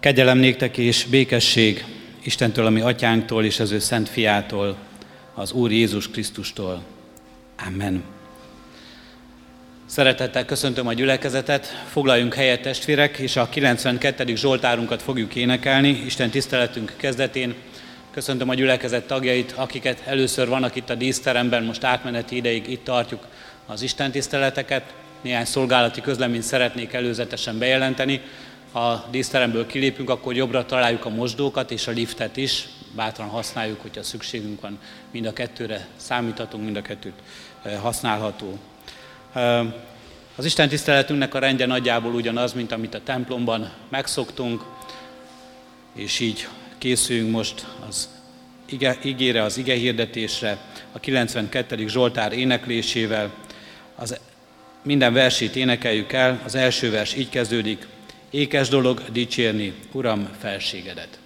[0.00, 1.84] Kegyelem néktek és békesség
[2.22, 4.76] Istentől, ami atyánktól és az ő szent fiától,
[5.34, 6.82] az Úr Jézus Krisztustól.
[7.66, 8.02] Amen.
[9.86, 14.36] Szeretettel köszöntöm a gyülekezetet, foglaljunk helyet testvérek, és a 92.
[14.36, 17.54] Zsoltárunkat fogjuk énekelni Isten tiszteletünk kezdetén.
[18.10, 23.26] Köszöntöm a gyülekezet tagjait, akiket először vannak itt a díszteremben, most átmeneti ideig itt tartjuk
[23.66, 24.94] az Isten tiszteleteket.
[25.20, 28.20] Néhány szolgálati közleményt szeretnék előzetesen bejelenteni.
[28.72, 32.68] Ha díszteremből kilépünk, akkor jobbra találjuk a mosdókat és a liftet is.
[32.96, 34.78] Bátran használjuk, hogyha szükségünk van.
[35.10, 37.14] Mind a kettőre számíthatunk, mind a kettőt
[37.80, 38.58] használható.
[40.36, 44.64] Az Isten tiszteletünknek a rendje nagyjából ugyanaz, mint amit a templomban megszoktunk,
[45.94, 48.08] és így készülünk most az
[48.66, 50.58] ige, igére, az ige hirdetésre,
[50.92, 51.88] a 92.
[51.88, 53.30] Zsoltár éneklésével.
[53.94, 54.18] Az
[54.82, 57.86] minden versét énekeljük el, az első vers így kezdődik,
[58.30, 61.18] ékes dolog dicsérni, Uram, felségedet.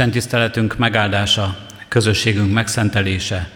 [0.00, 1.56] Isten tiszteletünk megáldása,
[1.88, 3.50] közösségünk megszentelése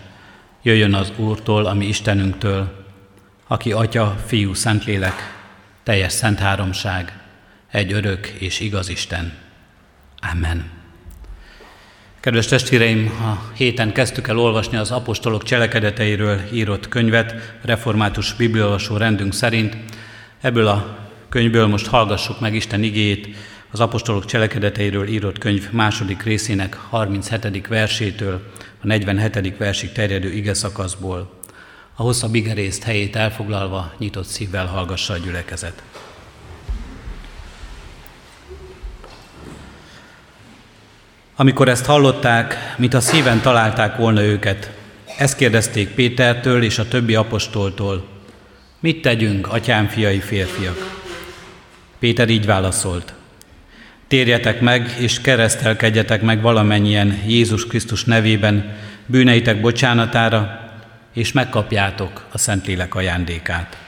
[0.63, 2.85] jöjjön az Úrtól, ami Istenünktől,
[3.47, 5.15] aki Atya, Fiú, Szentlélek,
[5.83, 7.19] teljes szent háromság,
[7.71, 9.33] egy örök és igaz Isten.
[10.33, 10.71] Amen.
[12.21, 19.35] Kedves testvéreim, a héten kezdtük el olvasni az apostolok cselekedeteiről írott könyvet, református bibliolvasó rendünk
[19.35, 19.77] szerint.
[20.41, 20.99] Ebből a
[21.29, 23.37] könyvből most hallgassuk meg Isten igéjét,
[23.75, 27.67] az apostolok cselekedeteiről írott könyv második részének 37.
[27.67, 28.41] versétől
[28.83, 29.57] a 47.
[29.57, 31.31] versig terjedő ige szakaszból.
[31.95, 35.83] A hosszabb ige részt helyét elfoglalva nyitott szívvel hallgassa a gyülekezet.
[41.37, 44.71] Amikor ezt hallották, mint a szíven találták volna őket,
[45.19, 48.07] ezt kérdezték Pétertől és a többi apostoltól,
[48.81, 51.03] mit tegyünk, atyám fiai férfiak?
[51.99, 53.15] Péter így válaszolt,
[54.15, 58.77] Térjetek meg, és keresztelkedjetek meg valamennyien Jézus Krisztus nevében
[59.07, 60.61] bűneitek bocsánatára,
[61.15, 63.79] és megkapjátok a Szentlélek ajándékát.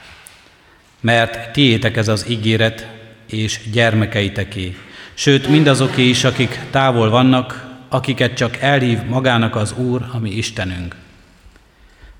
[1.00, 2.86] Mert tiétek ez az ígéret,
[3.30, 4.76] és gyermekeiteké,
[5.14, 10.94] sőt mindazoké is, akik távol vannak, akiket csak elhív magának az Úr, ami Istenünk.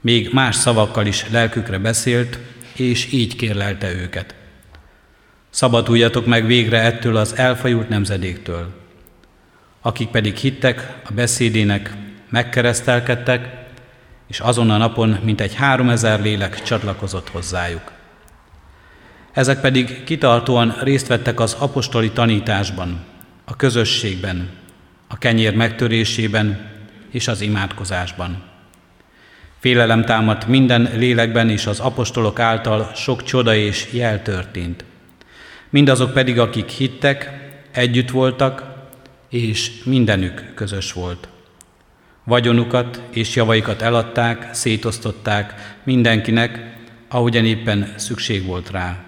[0.01, 2.39] Még más szavakkal is lelkükre beszélt,
[2.77, 4.35] és így kérlelte őket–
[5.57, 8.69] Szabaduljatok meg végre ettől az elfajult nemzedéktől.
[9.81, 11.95] Akik pedig hittek a beszédének,
[12.31, 13.49] megkeresztelkedtek,
[14.29, 17.93] és azon a napon mintegy háromezer lélek csatlakozott hozzájuk.
[19.33, 23.05] Ezek pedig kitartóan részt vettek az apostoli tanításban,
[23.45, 24.49] a közösségben,
[25.09, 26.71] a kenyér megtörésében
[27.11, 28.43] és az imádkozásban.
[29.59, 34.85] Félelem támadt minden lélekben, és az apostolok által sok csoda és jel történt–
[35.77, 37.31] Mindazok pedig, akik hittek,
[37.71, 38.65] együtt voltak,
[39.29, 41.29] és mindenük közös volt.
[42.25, 46.77] Vagyonukat és javaikat eladták, szétosztották mindenkinek,
[47.09, 49.05] ahogyan éppen szükség volt rá.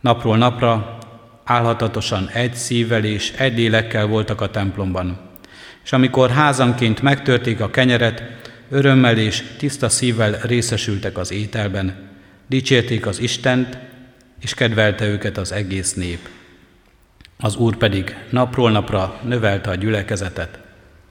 [0.00, 0.98] Napról napra
[1.44, 5.20] álhatatosan egy szívvel és egy lélekkel voltak a templomban.
[5.84, 8.22] És amikor házanként megtörték a kenyeret,
[8.70, 12.08] örömmel és tiszta szívvel részesültek az ételben,
[12.46, 13.88] dicsérték az Istent,
[14.40, 16.28] és kedvelte őket az egész nép.
[17.36, 20.58] Az Úr pedig napról napra növelte a gyülekezetet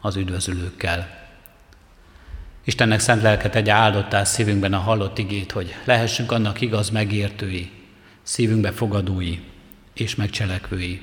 [0.01, 1.17] az üdvözülőkkel.
[2.63, 7.71] Istennek szent lelket egy áldottál szívünkben a hallott igét, hogy lehessünk annak igaz megértői,
[8.23, 9.39] szívünkbe fogadói
[9.94, 11.01] és megcselekvői.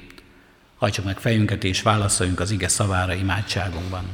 [0.77, 4.05] Hajtsuk meg fejünket és válaszoljunk az ige szavára imádságunkban.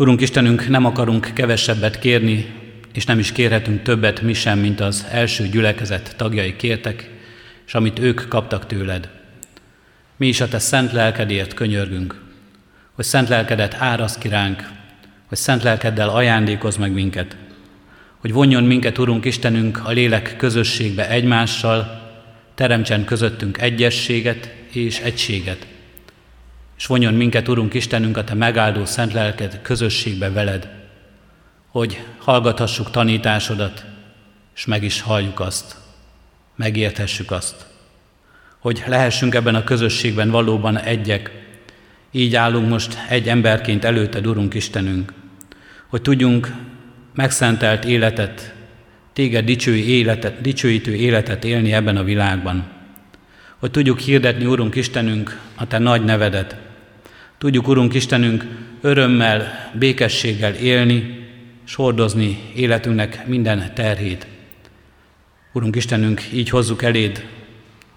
[0.00, 2.54] Urunk Istenünk, nem akarunk kevesebbet kérni,
[2.92, 7.10] és nem is kérhetünk többet mi sem, mint az első gyülekezet tagjai kértek,
[7.66, 9.08] és amit ők kaptak tőled.
[10.16, 12.20] Mi is a Te szent lelkedért könyörgünk,
[12.92, 14.28] hogy szent lelkedet árasz ki
[15.28, 17.36] hogy szent lelkeddel ajándékoz meg minket,
[18.18, 22.02] hogy vonjon minket, Urunk Istenünk, a lélek közösségbe egymással,
[22.54, 25.66] teremtsen közöttünk egyességet és egységet,
[26.78, 30.68] és vonjon minket, Urunk Istenünk, a Te megáldó szent lelked közösségbe veled,
[31.68, 33.84] hogy hallgathassuk tanításodat,
[34.54, 35.76] és meg is halljuk azt,
[36.56, 37.66] megérthessük azt,
[38.58, 41.30] hogy lehessünk ebben a közösségben valóban egyek,
[42.10, 45.12] így állunk most egy emberként előtted, Urunk Istenünk,
[45.86, 46.52] hogy tudjunk
[47.14, 48.54] megszentelt életet,
[49.12, 52.66] téged dicsői életet, dicsőítő életet élni ebben a világban.
[53.56, 56.66] Hogy tudjuk hirdetni, Urunk Istenünk, a Te nagy nevedet,
[57.38, 58.46] Tudjuk, Urunk Istenünk,
[58.80, 61.26] örömmel, békességgel élni,
[61.66, 64.26] és hordozni életünknek minden terhét.
[65.52, 67.26] Urunk Istenünk, így hozzuk eléd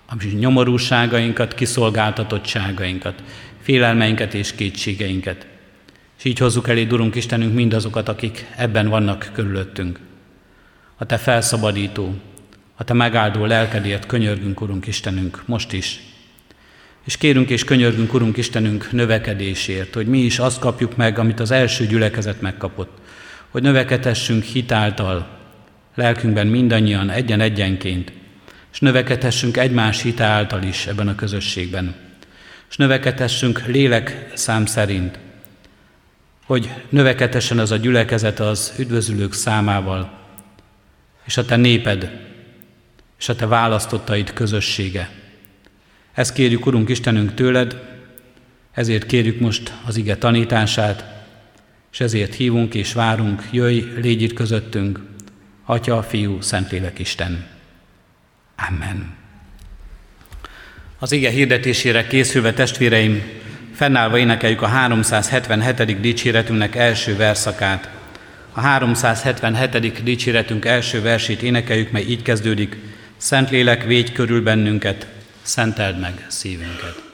[0.07, 3.23] a nyomorúságainkat, kiszolgáltatottságainkat,
[3.61, 5.47] félelmeinket és kétségeinket.
[6.17, 9.99] És így hozzuk eléd, Urunk Istenünk, mindazokat, akik ebben vannak körülöttünk.
[10.97, 12.15] A Te felszabadító,
[12.75, 15.99] a Te megáldó lelkedért könyörgünk, Urunk Istenünk, most is,
[17.05, 21.51] és kérünk és könyörgünk, Urunk Istenünk, növekedésért, hogy mi is azt kapjuk meg, amit az
[21.51, 22.97] első gyülekezet megkapott,
[23.49, 25.39] hogy növekedhessünk hitáltal,
[25.95, 28.11] lelkünkben mindannyian egyen-egyenként,
[28.71, 31.95] és növekedhessünk egymás hitáltal is ebben a közösségben,
[32.69, 35.19] és növekedhessünk lélek szám szerint,
[36.45, 40.19] hogy növekedhessen az a gyülekezet az üdvözülők számával,
[41.25, 42.11] és a te néped,
[43.19, 45.09] és a te választottaid közössége,
[46.21, 47.81] ezt kérjük, Urunk Istenünk, tőled,
[48.71, 51.25] ezért kérjük most az ige tanítását,
[51.91, 54.99] és ezért hívunk és várunk, jöjj, légy itt közöttünk,
[55.65, 57.45] Atya, Fiú, Szentlélek Isten.
[58.69, 59.13] Amen.
[60.99, 63.23] Az ige hirdetésére készülve testvéreim,
[63.73, 65.99] fennállva énekeljük a 377.
[65.99, 67.89] dicséretünknek első verszakát.
[68.51, 70.03] A 377.
[70.03, 72.77] dicséretünk első versét énekeljük, mely így kezdődik.
[73.17, 75.07] Szentlélek, védj körül bennünket,
[75.41, 77.10] szenteld meg szívünket.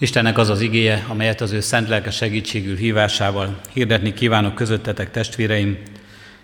[0.00, 5.78] Istennek az az igéje, amelyet az ő szent lelke segítségül hívásával hirdetni kívánok közöttetek testvéreim,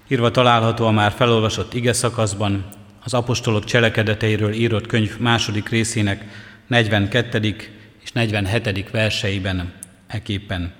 [0.09, 2.65] írva található a már felolvasott ige szakaszban,
[3.05, 6.25] az apostolok cselekedeteiről írott könyv második részének
[6.67, 7.57] 42.
[8.03, 8.91] és 47.
[8.91, 9.73] verseiben
[10.07, 10.73] eképpen.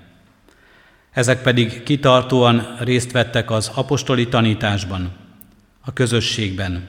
[1.11, 5.11] Ezek pedig kitartóan részt vettek az apostoli tanításban,
[5.81, 6.87] a közösségben,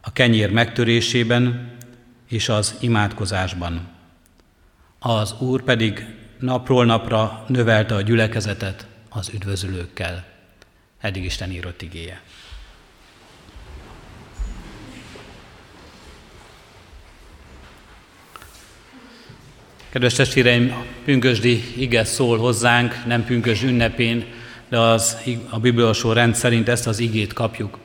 [0.00, 1.72] a kenyér megtörésében
[2.28, 4.00] és az imádkozásban.
[5.04, 6.06] Az Úr pedig
[6.38, 10.24] napról napra növelte a gyülekezetet az üdvözülőkkel.
[11.00, 12.20] Eddig Isten írott igéje.
[19.88, 24.24] Kedves testvéreim, pünkösdi ige szól hozzánk, nem pünkös ünnepén,
[24.68, 25.16] de az,
[25.48, 27.78] a bibliolsó rend szerint ezt az igét kapjuk.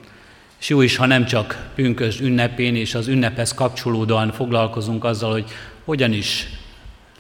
[0.59, 5.45] És jó is, ha nem csak pünkös ünnepén és az ünnephez kapcsolódóan foglalkozunk azzal, hogy
[5.86, 6.47] hogyan is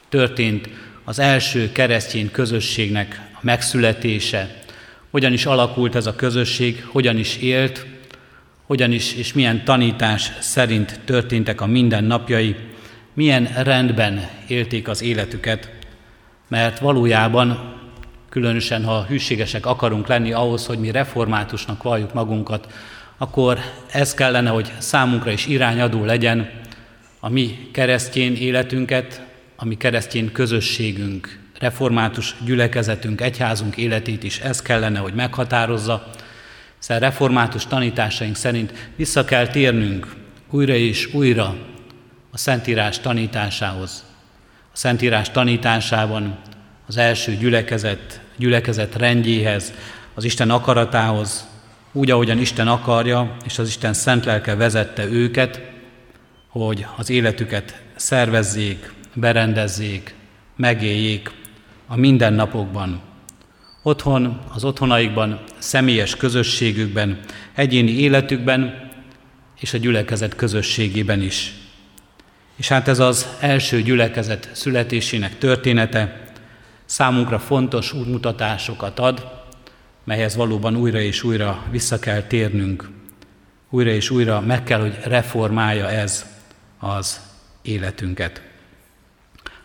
[0.09, 0.69] történt
[1.03, 4.55] az első keresztény közösségnek a megszületése,
[5.11, 7.85] hogyan is alakult ez a közösség, hogyan is élt,
[8.65, 12.55] hogyan is és milyen tanítás szerint történtek a mindennapjai,
[13.13, 15.69] milyen rendben élték az életüket,
[16.47, 17.75] mert valójában,
[18.29, 22.67] különösen ha hűségesek akarunk lenni ahhoz, hogy mi reformátusnak valljuk magunkat,
[23.17, 23.59] akkor
[23.91, 26.49] ez kellene, hogy számunkra is irányadó legyen
[27.19, 29.26] a mi keresztény életünket,
[29.59, 36.11] a mi keresztény közösségünk, református gyülekezetünk, egyházunk életét is ez kellene, hogy meghatározza,
[36.77, 40.15] hiszen református tanításaink szerint vissza kell térnünk
[40.49, 41.55] újra és újra
[42.31, 44.03] a Szentírás tanításához.
[44.73, 46.37] A Szentírás tanításában
[46.87, 49.73] az első gyülekezet, gyülekezet rendjéhez,
[50.13, 51.47] az Isten akaratához,
[51.91, 55.61] úgy, ahogyan Isten akarja, és az Isten szent lelke vezette őket,
[56.47, 60.13] hogy az életüket szervezzék, berendezzék,
[60.55, 61.31] megéljék
[61.87, 63.01] a mindennapokban.
[63.81, 67.19] Otthon, az otthonaikban, személyes közösségükben,
[67.53, 68.91] egyéni életükben
[69.59, 71.53] és a gyülekezet közösségében is.
[72.55, 76.31] És hát ez az első gyülekezet születésének története
[76.85, 79.27] számunkra fontos útmutatásokat ad,
[80.03, 82.89] melyhez valóban újra és újra vissza kell térnünk.
[83.69, 86.25] Újra és újra meg kell, hogy reformálja ez
[86.79, 87.21] az
[87.61, 88.46] életünket.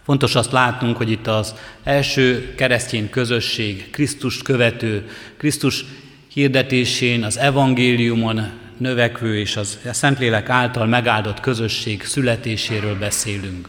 [0.04, 1.54] Fontos azt látnunk, hogy itt az
[1.85, 5.85] első keresztény közösség, Krisztus követő, Krisztus
[6.32, 13.68] hirdetésén, az evangéliumon növekvő és az a Szentlélek által megáldott közösség születéséről beszélünk.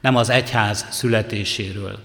[0.00, 1.98] Nem az egyház születéséről.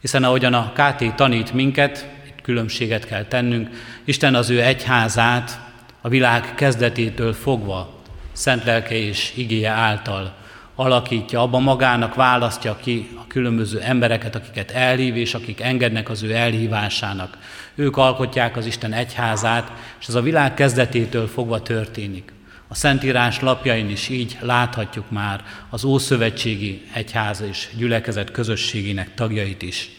[0.00, 3.68] Hiszen ahogyan a KT tanít minket, itt különbséget kell tennünk,
[4.04, 5.60] Isten az ő egyházát
[6.00, 8.02] a világ kezdetétől fogva,
[8.32, 10.37] szent lelke és igéje által
[10.80, 16.32] alakítja, abban magának választja ki a különböző embereket, akiket elhív, és akik engednek az ő
[16.34, 17.38] elhívásának.
[17.74, 22.32] Ők alkotják az Isten egyházát, és ez a világ kezdetétől fogva történik.
[22.68, 29.90] A Szentírás lapjain is így láthatjuk már az Ószövetségi Egyház és gyülekezet közösségének tagjait is.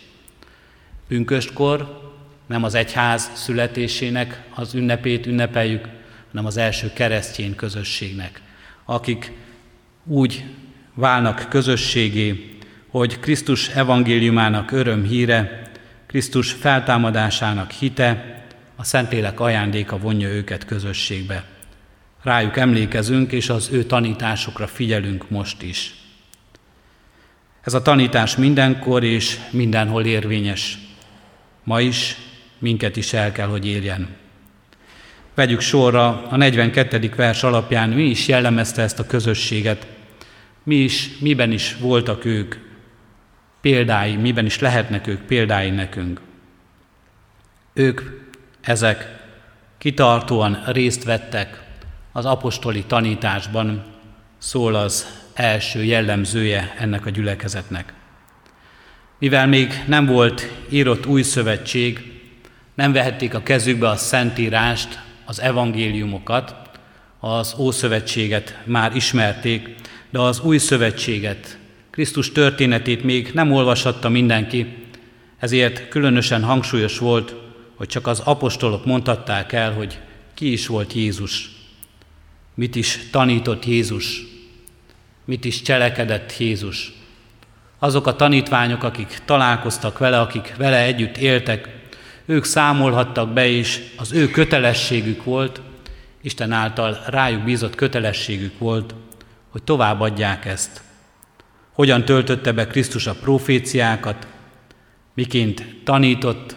[1.07, 2.01] Pünköstkor
[2.47, 5.87] nem az egyház születésének az ünnepét ünnepeljük,
[6.29, 8.41] hanem az első keresztény közösségnek,
[8.85, 9.31] akik
[10.05, 10.43] úgy
[10.93, 15.61] válnak közösségé, hogy Krisztus evangéliumának örömhíre,
[16.07, 18.43] Krisztus feltámadásának hite,
[18.75, 21.43] a Szentlélek ajándéka vonja őket közösségbe.
[22.23, 25.93] Rájuk emlékezünk, és az ő tanításukra figyelünk most is.
[27.61, 30.77] Ez a tanítás mindenkor és mindenhol érvényes.
[31.63, 32.15] Ma is,
[32.57, 34.07] minket is el kell, hogy érjen.
[35.35, 37.11] Vegyük sorra a 42.
[37.15, 39.87] vers alapján, mi is jellemezte ezt a közösséget,
[40.63, 42.55] mi is, miben is voltak ők
[43.61, 46.21] példái, miben is lehetnek ők példái nekünk.
[47.73, 48.01] Ők,
[48.61, 49.19] ezek
[49.77, 51.63] kitartóan részt vettek
[52.11, 53.85] az apostoli tanításban,
[54.37, 57.93] szól az első jellemzője ennek a gyülekezetnek.
[59.19, 62.21] Mivel még nem volt írott új szövetség,
[62.73, 66.55] nem vehették a kezükbe a szentírást, az evangéliumokat,
[67.19, 69.75] az Ószövetséget már ismerték,
[70.09, 71.57] de az új szövetséget,
[71.89, 74.75] Krisztus történetét még nem olvashatta mindenki,
[75.39, 77.35] ezért különösen hangsúlyos volt,
[77.75, 79.99] hogy csak az apostolok mondhatták el, hogy
[80.33, 81.49] ki is volt Jézus,
[82.53, 84.23] mit is tanított Jézus,
[85.25, 86.93] mit is cselekedett Jézus.
[87.79, 91.69] Azok a tanítványok, akik találkoztak vele, akik vele együtt éltek,
[92.25, 95.61] ők számolhattak be, és az ő kötelességük volt,
[96.21, 98.93] Isten által rájuk bízott kötelességük volt,
[99.49, 100.81] hogy továbbadják ezt.
[101.71, 104.27] Hogyan töltötte be Krisztus a proféciákat,
[105.13, 106.55] miként tanított,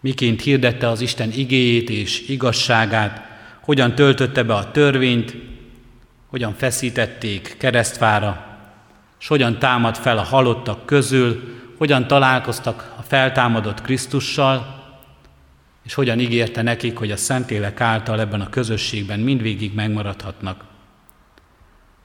[0.00, 3.22] miként hirdette az Isten igéjét és igazságát,
[3.60, 5.36] hogyan töltötte be a törvényt,
[6.26, 8.58] hogyan feszítették keresztfára,
[9.20, 14.84] és hogyan támad fel a halottak közül, hogyan találkoztak a feltámadott Krisztussal,
[15.84, 20.64] és hogyan ígérte nekik, hogy a Szentélek által ebben a közösségben mindvégig megmaradhatnak.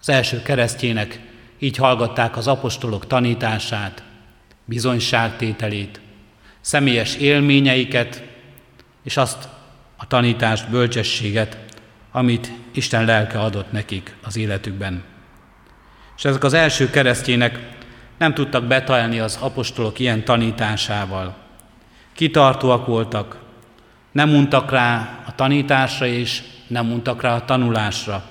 [0.02, 1.20] Az első keresztjének
[1.60, 4.04] így hallgatták az apostolok tanítását,
[4.66, 6.00] bizonyságtételét,
[6.62, 8.24] személyes élményeiket,
[9.04, 9.48] és azt
[9.98, 11.58] a tanítást, bölcsességet,
[12.12, 15.04] amit Isten lelke adott nekik az életükben.
[16.18, 17.60] És ezek az első keresztjének
[18.18, 21.36] nem tudtak betalni az apostolok ilyen tanításával.
[22.14, 23.40] Kitartóak voltak,
[24.12, 28.24] nem mondtak rá a tanításra, és nem mondtak rá a tanulásra.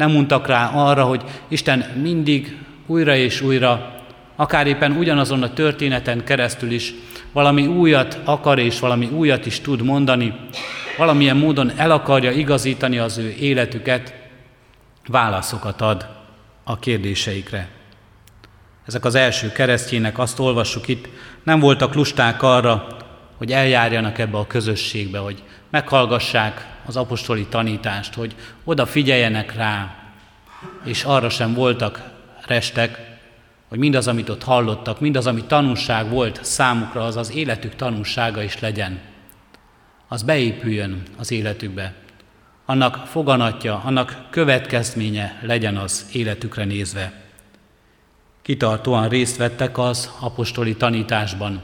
[0.00, 3.94] Nem mondtak rá arra, hogy Isten mindig újra és újra,
[4.36, 6.94] akár éppen ugyanazon a történeten keresztül is
[7.32, 10.34] valami újat akar és valami újat is tud mondani,
[10.96, 14.14] valamilyen módon el akarja igazítani az ő életüket,
[15.06, 16.08] válaszokat ad
[16.64, 17.68] a kérdéseikre.
[18.86, 21.08] Ezek az első keresztjének, azt olvassuk itt,
[21.42, 22.86] nem voltak lusták arra,
[23.36, 29.94] hogy eljárjanak ebbe a közösségbe, hogy meghallgassák az apostoli tanítást, hogy oda figyeljenek rá,
[30.84, 32.02] és arra sem voltak
[32.46, 33.18] restek,
[33.68, 38.58] hogy mindaz, amit ott hallottak, mindaz, ami tanulság volt számukra, az az életük tanulsága is
[38.58, 38.98] legyen.
[40.08, 41.94] Az beépüljön az életükbe.
[42.64, 47.12] Annak foganatja, annak következménye legyen az életükre nézve.
[48.42, 51.62] Kitartóan részt vettek az apostoli tanításban,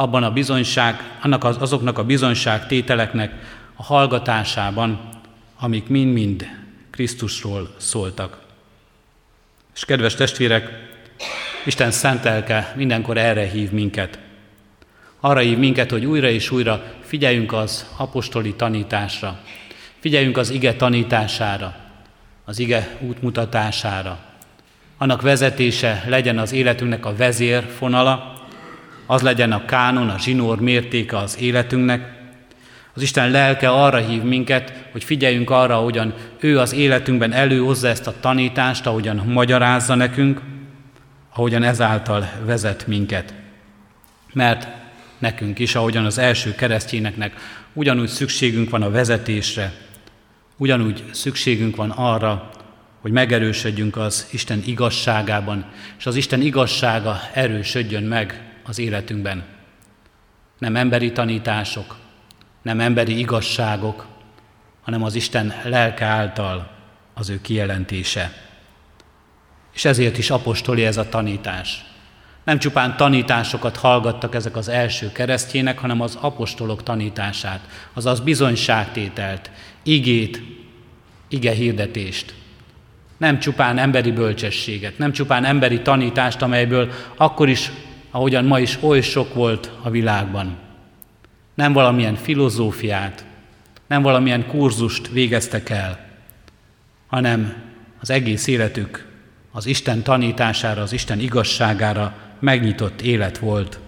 [0.00, 5.00] abban a bizonyság, annak az, azoknak a bizonyság tételeknek a hallgatásában,
[5.58, 6.48] amik mind-mind
[6.90, 8.40] Krisztusról szóltak.
[9.74, 10.88] És kedves testvérek,
[11.64, 14.18] Isten szentelke mindenkor erre hív minket.
[15.20, 19.40] Arra hív minket, hogy újra és újra figyeljünk az apostoli tanításra,
[19.98, 21.76] figyeljünk az ige tanítására,
[22.44, 24.18] az ige útmutatására.
[24.98, 28.42] Annak vezetése legyen az életünknek a vezérfonala,
[29.06, 32.18] az legyen a kánon, a zsinór mértéke az életünknek.
[33.00, 38.06] Az Isten lelke arra hív minket, hogy figyeljünk arra, ahogyan ő az életünkben előhozza ezt
[38.06, 40.40] a tanítást, ahogyan magyarázza nekünk,
[41.34, 43.34] ahogyan ezáltal vezet minket.
[44.32, 44.68] Mert
[45.18, 47.34] nekünk is, ahogyan az első keresztényeknek
[47.72, 49.72] ugyanúgy szükségünk van a vezetésre,
[50.56, 52.50] ugyanúgy szükségünk van arra,
[53.00, 55.64] hogy megerősödjünk az Isten igazságában,
[55.98, 59.44] és az Isten igazsága erősödjön meg az életünkben.
[60.58, 61.96] Nem emberi tanítások,
[62.62, 64.06] nem emberi igazságok,
[64.82, 66.70] hanem az Isten lelke által
[67.14, 68.32] az ő kijelentése.
[69.74, 71.84] És ezért is apostoli ez a tanítás.
[72.44, 77.60] Nem csupán tanításokat hallgattak ezek az első keresztjének, hanem az apostolok tanítását,
[77.92, 79.50] azaz bizonyságtételt,
[79.82, 80.42] igét,
[81.28, 82.34] ige hirdetést.
[83.16, 87.70] Nem csupán emberi bölcsességet, nem csupán emberi tanítást, amelyből akkor is
[88.10, 90.56] ahogyan ma is oly sok volt a világban.
[91.54, 93.24] Nem valamilyen filozófiát,
[93.86, 96.06] nem valamilyen kurzust végeztek el,
[97.06, 97.54] hanem
[98.00, 99.06] az egész életük
[99.52, 103.78] az Isten tanítására, az Isten igazságára megnyitott élet volt.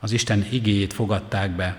[0.00, 1.76] Az Isten igéjét fogadták be.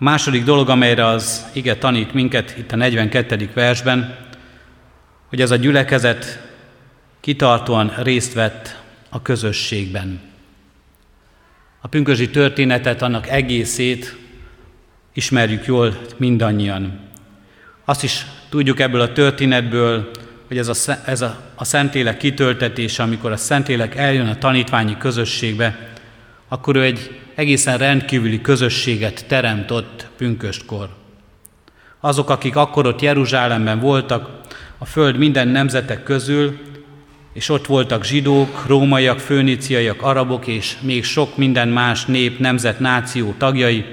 [0.00, 3.50] A második dolog, amelyre az ige tanít minket itt a 42.
[3.54, 4.16] versben,
[5.28, 6.48] hogy ez a gyülekezet
[7.20, 10.20] kitartóan részt vett a közösségben.
[11.80, 14.16] A pünkösdi történetet, annak egészét
[15.12, 17.00] ismerjük jól mindannyian.
[17.84, 20.10] Azt is tudjuk ebből a történetből,
[20.46, 25.92] hogy ez a, ez a, a Szentlélek kitöltetése, amikor a Szentlélek eljön a tanítványi közösségbe,
[26.48, 30.88] akkor ő egy egészen rendkívüli közösséget teremt ott pünköstkor.
[32.00, 34.30] Azok, akik akkor ott Jeruzsálemben voltak,
[34.78, 36.58] a föld minden nemzetek közül,
[37.38, 43.34] és ott voltak zsidók, rómaiak, főniciaiak, arabok és még sok minden más nép, nemzet, náció
[43.36, 43.84] tagjai.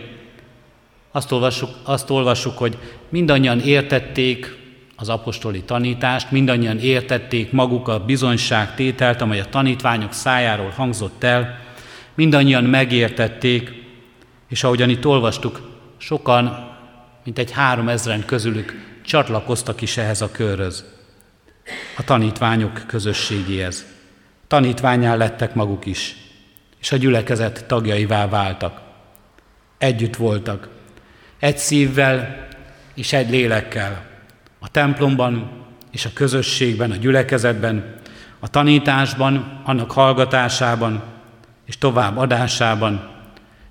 [1.11, 2.77] Azt olvassuk, azt olvassuk, hogy
[3.09, 4.55] mindannyian értették
[4.95, 11.59] az apostoli tanítást, mindannyian értették maguk a bizonyságtételt, amely a tanítványok szájáról hangzott el,
[12.13, 13.71] mindannyian megértették,
[14.49, 15.61] és ahogyan itt olvastuk,
[15.97, 16.71] sokan,
[17.23, 20.94] mint egy három ezren közülük csatlakoztak is ehhez a körhöz,
[21.97, 23.85] a tanítványok közösségéhez.
[24.47, 26.15] Tanítványán lettek maguk is,
[26.79, 28.81] és a gyülekezet tagjaivá váltak.
[29.77, 30.67] Együtt voltak,
[31.39, 32.47] egy szívvel
[32.93, 34.05] és egy lélekkel,
[34.59, 37.95] a templomban és a közösségben, a gyülekezetben,
[38.39, 41.03] a tanításban, annak hallgatásában
[41.65, 43.13] és tovább adásában,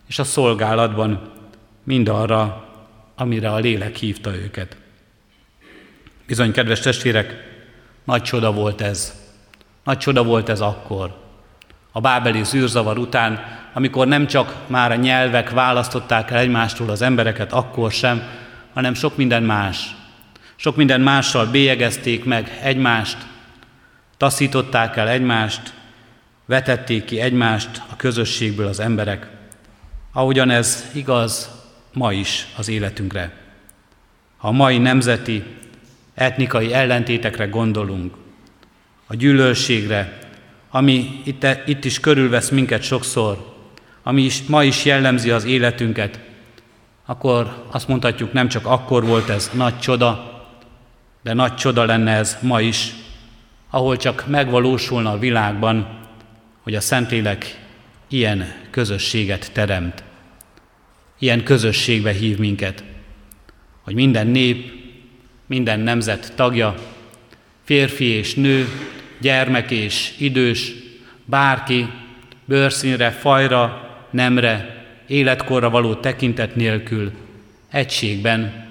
[0.08, 1.32] és a szolgálatban,
[1.84, 2.68] mind arra,
[3.14, 4.76] amire a lélek hívta őket.
[6.26, 7.53] Bizony, kedves testvérek,
[8.04, 9.14] nagy csoda volt ez.
[9.84, 11.22] Nagy csoda volt ez akkor.
[11.92, 17.52] A bábeli zűrzavar után, amikor nem csak már a nyelvek választották el egymástól az embereket,
[17.52, 18.22] akkor sem,
[18.74, 19.96] hanem sok minden más.
[20.56, 23.16] Sok minden mással bélyegezték meg egymást,
[24.16, 25.74] taszították el egymást,
[26.46, 29.30] vetették ki egymást a közösségből az emberek,
[30.12, 31.50] ahogyan ez igaz
[31.92, 33.32] ma is az életünkre.
[34.38, 35.44] A mai nemzeti,
[36.14, 38.14] etnikai ellentétekre gondolunk,
[39.06, 40.18] a gyűlölségre,
[40.70, 43.54] ami itt, itt is körülvesz minket sokszor,
[44.02, 46.20] ami is, ma is jellemzi az életünket,
[47.06, 50.32] akkor azt mondhatjuk, nem csak akkor volt ez nagy csoda,
[51.22, 52.94] de nagy csoda lenne ez ma is,
[53.70, 55.98] ahol csak megvalósulna a világban,
[56.62, 57.60] hogy a Szentlélek
[58.08, 60.02] ilyen közösséget teremt.
[61.18, 62.84] Ilyen közösségbe hív minket,
[63.82, 64.83] hogy minden nép,
[65.54, 66.74] minden nemzet tagja,
[67.64, 68.68] férfi és nő,
[69.20, 70.72] gyermek és idős,
[71.24, 71.88] bárki,
[72.44, 77.12] bőrszínre, fajra, nemre, életkorra való tekintet nélkül,
[77.70, 78.66] egységben,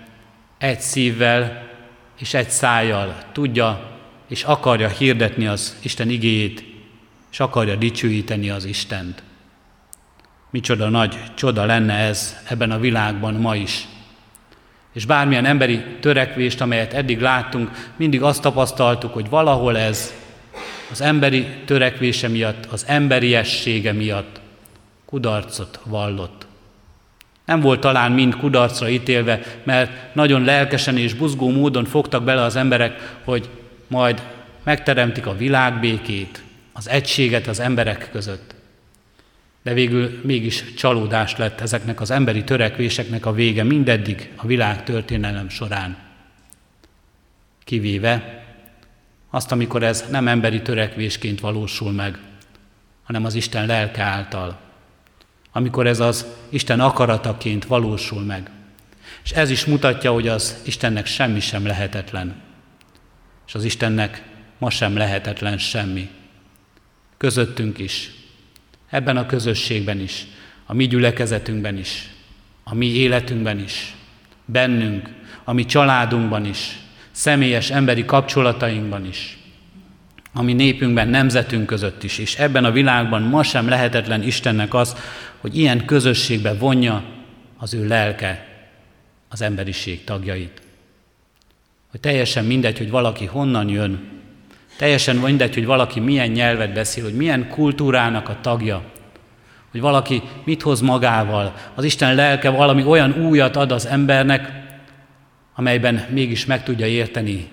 [0.57, 1.69] egy szívvel
[2.19, 6.63] és egy szájjal tudja és akarja hirdetni az Isten igéjét,
[7.31, 9.23] és akarja dicsőíteni az Istent.
[10.49, 13.87] Micsoda nagy csoda lenne ez ebben a világban ma is.
[14.93, 20.13] És bármilyen emberi törekvést, amelyet eddig láttunk, mindig azt tapasztaltuk, hogy valahol ez
[20.91, 24.41] az emberi törekvése miatt, az emberiessége miatt
[25.05, 26.45] kudarcot vallott.
[27.45, 32.55] Nem volt talán mind kudarcra ítélve, mert nagyon lelkesen és buzgó módon fogtak bele az
[32.55, 33.49] emberek, hogy
[33.87, 34.21] majd
[34.63, 38.55] megteremtik a világbékét, az egységet az emberek között.
[39.63, 45.49] De végül mégis csalódás lett ezeknek az emberi törekvéseknek a vége mindeddig a világ történelem
[45.49, 45.97] során.
[47.63, 48.43] Kivéve
[49.29, 52.19] azt, amikor ez nem emberi törekvésként valósul meg,
[53.03, 54.59] hanem az Isten lelke által,
[55.51, 58.49] amikor ez az Isten akarataként valósul meg.
[59.23, 62.41] És ez is mutatja, hogy az Istennek semmi sem lehetetlen.
[63.47, 64.23] És az Istennek
[64.57, 66.09] ma sem lehetetlen semmi.
[67.17, 68.11] Közöttünk is,
[68.93, 70.25] ebben a közösségben is,
[70.65, 72.09] a mi gyülekezetünkben is,
[72.63, 73.95] a mi életünkben is,
[74.45, 75.09] bennünk,
[75.43, 76.79] a mi családunkban is,
[77.11, 79.37] személyes emberi kapcsolatainkban is,
[80.33, 84.95] a mi népünkben, nemzetünk között is, és ebben a világban ma sem lehetetlen Istennek az,
[85.37, 87.03] hogy ilyen közösségbe vonja
[87.57, 88.47] az ő lelke
[89.29, 90.61] az emberiség tagjait.
[91.91, 94.21] Hogy teljesen mindegy, hogy valaki honnan jön,
[94.83, 98.83] teljesen mindegy, hogy valaki milyen nyelvet beszél, hogy milyen kultúrának a tagja,
[99.71, 101.53] hogy valaki mit hoz magával.
[101.75, 104.51] Az Isten lelke valami olyan újat ad az embernek,
[105.55, 107.47] amelyben mégis meg tudja érteni,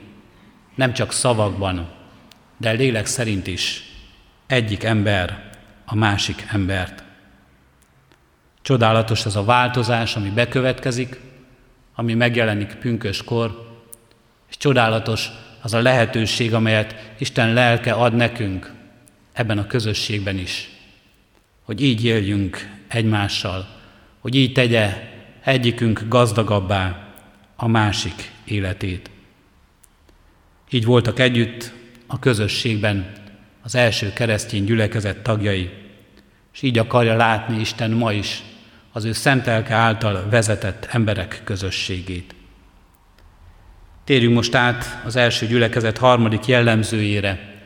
[0.75, 1.89] nem csak szavakban,
[2.57, 3.85] de lélek szerint is
[4.47, 5.51] egyik ember
[5.85, 7.05] a másik embert.
[8.63, 11.21] Csodálatos ez a változás, ami bekövetkezik,
[11.95, 13.79] ami megjelenik pünköskor,
[14.49, 18.73] és csodálatos az a lehetőség, amelyet Isten lelke ad nekünk
[19.33, 20.71] ebben a közösségben is.
[21.63, 23.69] Hogy így éljünk egymással,
[24.19, 25.09] hogy így tegye
[25.45, 27.09] egyikünk gazdagabbá
[27.57, 29.11] a másik életét.
[30.71, 31.73] Így voltak együtt
[32.07, 33.13] a közösségben
[33.63, 35.71] az első keresztény gyülekezet tagjai,
[36.53, 38.43] és így akarja látni Isten ma is
[38.93, 42.35] az ő szentelke által vezetett emberek közösségét.
[44.05, 47.59] Térjünk most át az első gyülekezet harmadik jellemzőjére,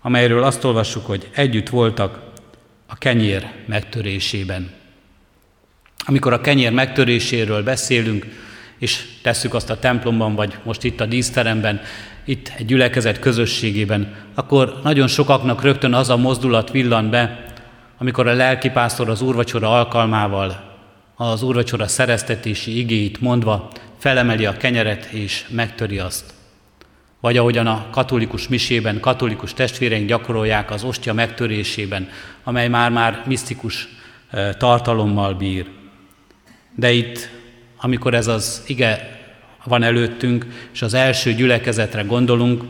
[0.00, 2.20] amelyről azt olvassuk, hogy együtt voltak
[2.86, 4.70] a kenyér megtörésében.
[6.04, 8.26] Amikor a kenyér megtöréséről beszélünk,
[8.78, 11.80] és tesszük azt a templomban, vagy most itt a díszteremben,
[12.24, 17.44] itt egy gyülekezet közösségében, akkor nagyon sokaknak rögtön az a mozdulat villan be,
[17.98, 20.71] amikor a lelkipásztor az úrvacsora alkalmával
[21.30, 26.34] az úrvacsora szereztetési igéit mondva felemeli a kenyeret és megtöri azt.
[27.20, 32.08] Vagy ahogyan a katolikus misében, katolikus testvéreink gyakorolják az ostya megtörésében,
[32.44, 33.88] amely már-már misztikus
[34.58, 35.66] tartalommal bír.
[36.76, 37.28] De itt,
[37.76, 39.20] amikor ez az ige
[39.64, 42.64] van előttünk, és az első gyülekezetre gondolunk,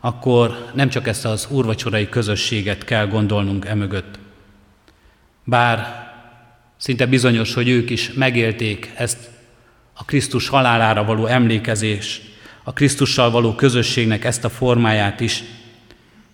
[0.00, 4.18] akkor nem csak ezt az úrvacsorai közösséget kell gondolnunk emögött.
[5.44, 6.09] Bár
[6.80, 9.30] szinte bizonyos, hogy ők is megélték ezt
[9.94, 12.20] a Krisztus halálára való emlékezés,
[12.64, 15.42] a Krisztussal való közösségnek ezt a formáját is,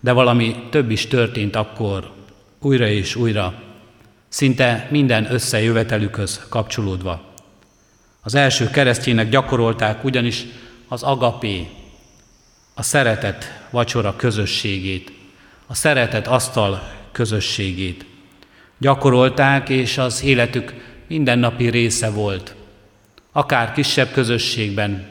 [0.00, 2.12] de valami több is történt akkor,
[2.60, 3.62] újra és újra,
[4.28, 7.34] szinte minden összejövetelükhöz kapcsolódva.
[8.22, 10.44] Az első keresztjének gyakorolták ugyanis
[10.88, 11.68] az agapé,
[12.74, 15.12] a szeretet vacsora közösségét,
[15.66, 18.04] a szeretet asztal közösségét.
[18.78, 20.74] Gyakorolták, és az életük
[21.06, 22.54] mindennapi része volt.
[23.32, 25.06] Akár kisebb közösségben,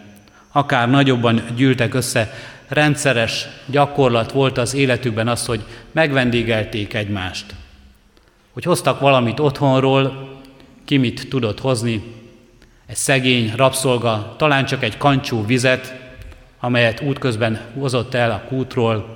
[0.52, 2.34] akár nagyobban gyűltek össze,
[2.68, 7.46] rendszeres gyakorlat volt az életükben az, hogy megvendégelték egymást.
[8.54, 10.34] Hogy hoztak valamit otthonról,
[10.86, 12.04] ki mit tudott hozni,
[12.86, 15.96] egy szegény rabszolga, talán csak egy kancsú vizet,
[16.60, 19.16] amelyet útközben hozott el a kútról,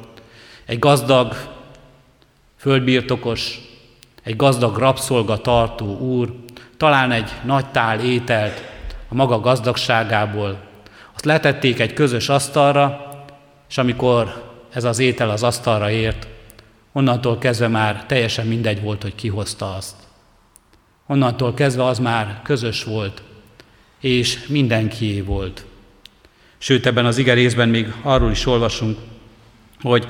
[0.65, 1.35] egy gazdag,
[2.57, 3.59] földbirtokos,
[4.29, 6.33] egy gazdag rabszolga tartó úr,
[6.77, 8.61] talán egy nagy tál ételt
[9.07, 10.59] a maga gazdagságából.
[11.15, 13.11] Azt letették egy közös asztalra,
[13.69, 16.27] és amikor ez az étel az asztalra ért,
[16.91, 19.95] onnantól kezdve már teljesen mindegy volt, hogy ki hozta azt.
[21.07, 23.21] Onnantól kezdve az már közös volt,
[23.99, 25.65] és mindenkié volt.
[26.57, 28.97] Sőt, ebben az igerészben még arról is olvasunk,
[29.81, 30.07] hogy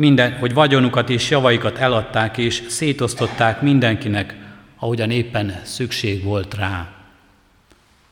[0.00, 4.34] minden, hogy vagyonukat és javaikat eladták és szétosztották mindenkinek,
[4.78, 6.88] ahogyan éppen szükség volt rá.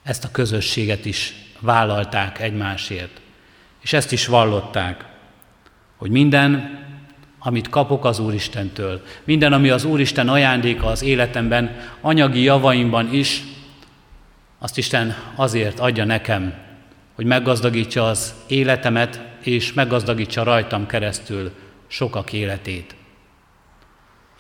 [0.03, 3.20] Ezt a közösséget is vállalták egymásért,
[3.81, 5.05] és ezt is vallották,
[5.96, 6.79] hogy minden,
[7.38, 13.42] amit kapok az Úristentől, minden, ami az Úristen ajándéka az életemben, anyagi javaimban is,
[14.59, 16.55] azt Isten azért adja nekem,
[17.14, 21.53] hogy meggazdagítsa az életemet, és meggazdagítsa rajtam keresztül
[21.88, 22.94] sokak életét.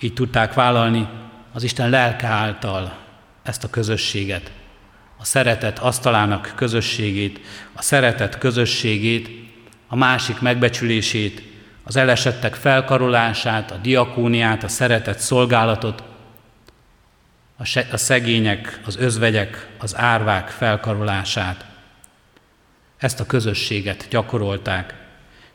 [0.00, 1.08] Így tudták vállalni
[1.52, 2.98] az Isten lelke által
[3.42, 4.52] ezt a közösséget,
[5.16, 7.40] a szeretet asztalának közösségét,
[7.72, 9.30] a szeretet közösségét,
[9.88, 11.42] a másik megbecsülését,
[11.84, 16.02] az elesettek felkarolását, a diakóniát, a szeretet szolgálatot,
[17.90, 21.64] a szegények, az özvegyek, az árvák felkarolását.
[22.98, 24.94] Ezt a közösséget gyakorolták,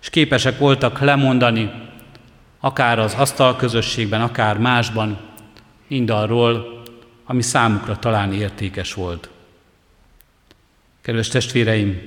[0.04, 1.72] és képesek voltak lemondani,
[2.60, 5.18] akár az asztal közösségben, akár másban,
[5.88, 6.82] mindarról,
[7.26, 9.30] ami számukra talán értékes volt.
[11.02, 12.02] Kedves testvéreim,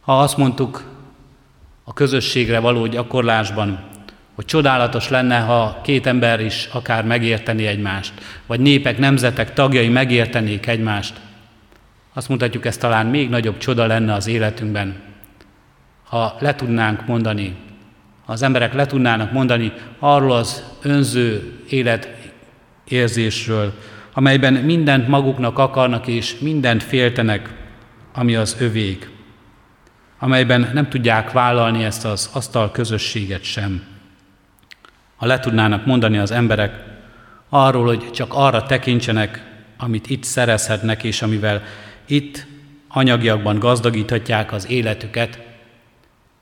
[0.00, 0.84] ha azt mondtuk
[1.84, 3.84] a közösségre való gyakorlásban,
[4.34, 8.12] hogy csodálatos lenne, ha két ember is akár megérteni egymást,
[8.46, 11.20] vagy népek, nemzetek tagjai megértenék egymást,
[12.12, 15.07] azt mutatjuk, ez talán még nagyobb csoda lenne az életünkben,
[16.08, 17.56] ha le tudnánk mondani,
[18.24, 23.72] ha az emberek le tudnának mondani arról az önző életérzésről,
[24.12, 27.54] amelyben mindent maguknak akarnak és mindent féltenek,
[28.14, 29.10] ami az övék,
[30.18, 33.82] amelyben nem tudják vállalni ezt az asztal közösséget sem.
[35.16, 36.72] Ha le tudnának mondani az emberek
[37.48, 41.62] arról, hogy csak arra tekintsenek, amit itt szerezhetnek, és amivel
[42.06, 42.46] itt
[42.88, 45.47] anyagiakban gazdagíthatják az életüket,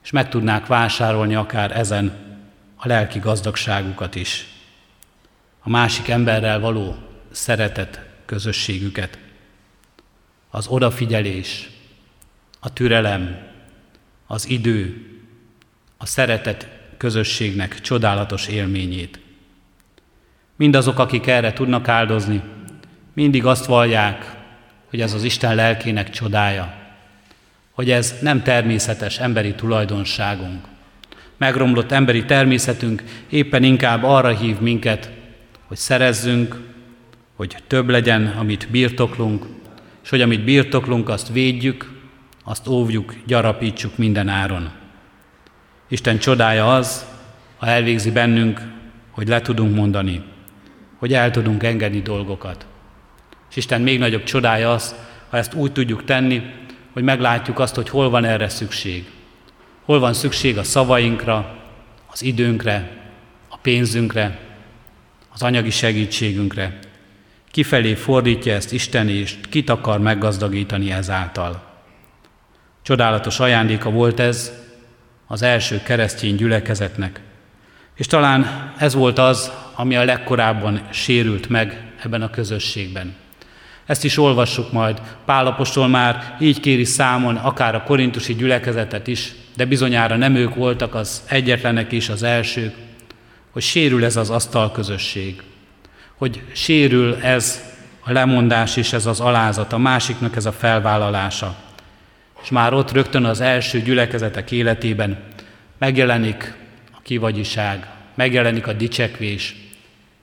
[0.06, 2.12] és meg tudnák vásárolni akár ezen
[2.76, 4.46] a lelki gazdagságukat is.
[5.60, 6.96] A másik emberrel való
[7.30, 9.18] szeretet közösségüket.
[10.50, 11.70] Az odafigyelés,
[12.60, 13.38] a türelem,
[14.26, 15.06] az idő,
[15.96, 19.20] a szeretet közösségnek csodálatos élményét.
[20.56, 22.42] Mindazok, akik erre tudnak áldozni,
[23.12, 24.36] mindig azt vallják,
[24.90, 26.85] hogy ez az Isten lelkének csodája,
[27.76, 30.64] hogy ez nem természetes emberi tulajdonságunk.
[31.36, 35.10] Megromlott emberi természetünk éppen inkább arra hív minket,
[35.66, 36.60] hogy szerezzünk,
[37.34, 39.46] hogy több legyen, amit birtoklunk,
[40.02, 41.92] és hogy amit birtoklunk, azt védjük,
[42.44, 44.70] azt óvjuk, gyarapítsuk minden áron.
[45.88, 47.06] Isten csodája az,
[47.56, 48.60] ha elvégzi bennünk,
[49.10, 50.22] hogy le tudunk mondani,
[50.96, 52.66] hogy el tudunk engedni dolgokat.
[53.50, 54.94] És Isten még nagyobb csodája az,
[55.30, 56.42] ha ezt úgy tudjuk tenni,
[56.96, 59.10] hogy meglátjuk azt, hogy hol van erre szükség.
[59.84, 61.56] Hol van szükség a szavainkra,
[62.06, 62.90] az időnkre,
[63.48, 64.38] a pénzünkre,
[65.32, 66.78] az anyagi segítségünkre.
[67.50, 71.62] Kifelé fordítja ezt Isten, és kit akar meggazdagítani ezáltal.
[72.82, 74.52] Csodálatos ajándéka volt ez
[75.26, 77.20] az első keresztény gyülekezetnek.
[77.94, 83.14] És talán ez volt az, ami a legkorábban sérült meg ebben a közösségben.
[83.86, 85.00] Ezt is olvassuk majd.
[85.24, 90.94] Pálapostól már így kéri számon akár a korintusi gyülekezetet is, de bizonyára nem ők voltak
[90.94, 92.74] az egyetlenek is, az elsők,
[93.50, 95.42] hogy sérül ez az asztal közösség,
[96.16, 97.64] hogy sérül ez
[98.00, 101.56] a lemondás és ez az alázat, a másiknak ez a felvállalása.
[102.42, 105.18] És már ott rögtön az első gyülekezetek életében
[105.78, 106.54] megjelenik
[106.92, 109.56] a kivagyiság, megjelenik a dicsekvés,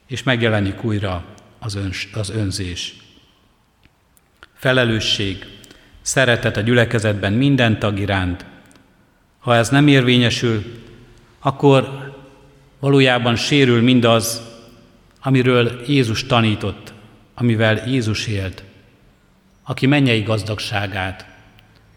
[0.07, 1.23] és megjelenik újra
[1.59, 3.02] az, öns, az önzés.
[4.63, 5.45] Felelősség,
[6.01, 8.45] szeretet a gyülekezetben minden tag iránt.
[9.39, 10.63] Ha ez nem érvényesül,
[11.39, 12.11] akkor
[12.79, 14.41] valójában sérül mindaz,
[15.21, 16.93] amiről Jézus tanított,
[17.33, 18.63] amivel Jézus élt,
[19.63, 21.25] aki mennyei gazdagságát,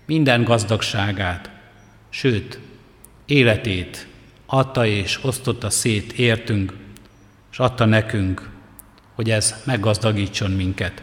[0.06, 1.50] minden gazdagságát,
[2.08, 2.58] sőt,
[3.26, 4.06] életét
[4.46, 6.72] adta és osztotta szét értünk,
[7.52, 8.48] és adta nekünk,
[9.14, 11.02] hogy ez meggazdagítson minket.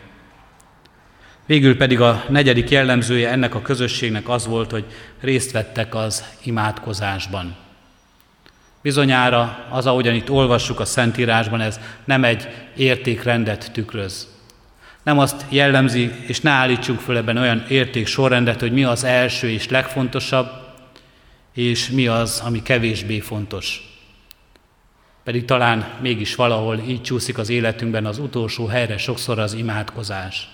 [1.45, 4.85] Végül pedig a negyedik jellemzője ennek a közösségnek az volt, hogy
[5.21, 7.55] részt vettek az imádkozásban.
[8.81, 14.27] Bizonyára az, ahogyan itt olvassuk a Szentírásban, ez nem egy értékrendet tükröz.
[15.03, 19.49] Nem azt jellemzi, és ne állítsunk föl ebben olyan érték sorrendet, hogy mi az első
[19.49, 20.47] és legfontosabb,
[21.53, 23.81] és mi az, ami kevésbé fontos.
[25.23, 30.52] Pedig talán mégis valahol így csúszik az életünkben az utolsó helyre sokszor az imádkozás.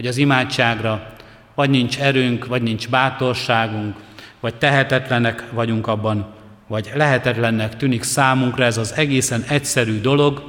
[0.00, 1.12] Hogy az imádságra
[1.54, 3.96] vagy nincs erőnk, vagy nincs bátorságunk,
[4.40, 6.34] vagy tehetetlenek vagyunk abban,
[6.66, 10.42] vagy lehetetlennek tűnik számunkra ez az egészen egyszerű dolog,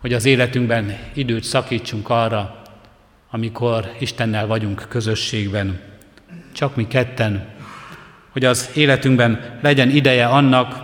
[0.00, 2.62] hogy az életünkben időt szakítsunk arra,
[3.30, 5.80] amikor Istennel vagyunk közösségben.
[6.52, 7.48] Csak mi ketten,
[8.30, 10.82] hogy az életünkben legyen ideje annak,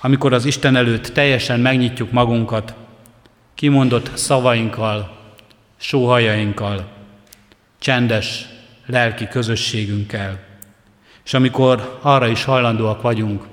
[0.00, 2.74] amikor az Isten előtt teljesen megnyitjuk magunkat,
[3.54, 5.15] kimondott szavainkkal,
[5.76, 6.88] sóhajainkkal,
[7.78, 8.46] csendes
[8.86, 10.38] lelki közösségünkkel,
[11.24, 13.46] és amikor arra is hajlandóak vagyunk,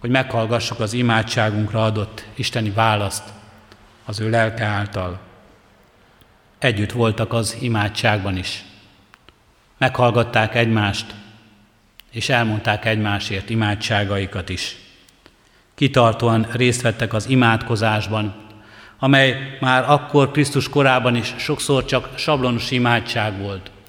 [0.00, 3.24] hogy meghallgassuk az imádságunkra adott isteni választ
[4.04, 5.20] az ő lelke által.
[6.58, 8.64] Együtt voltak az imádságban is.
[9.78, 11.14] Meghallgatták egymást,
[12.10, 14.76] és elmondták egymásért imádságaikat is.
[15.74, 18.34] Kitartóan részt vettek az imádkozásban,
[19.02, 23.70] amely már akkor Krisztus korában is sokszor csak sablonos imádság volt–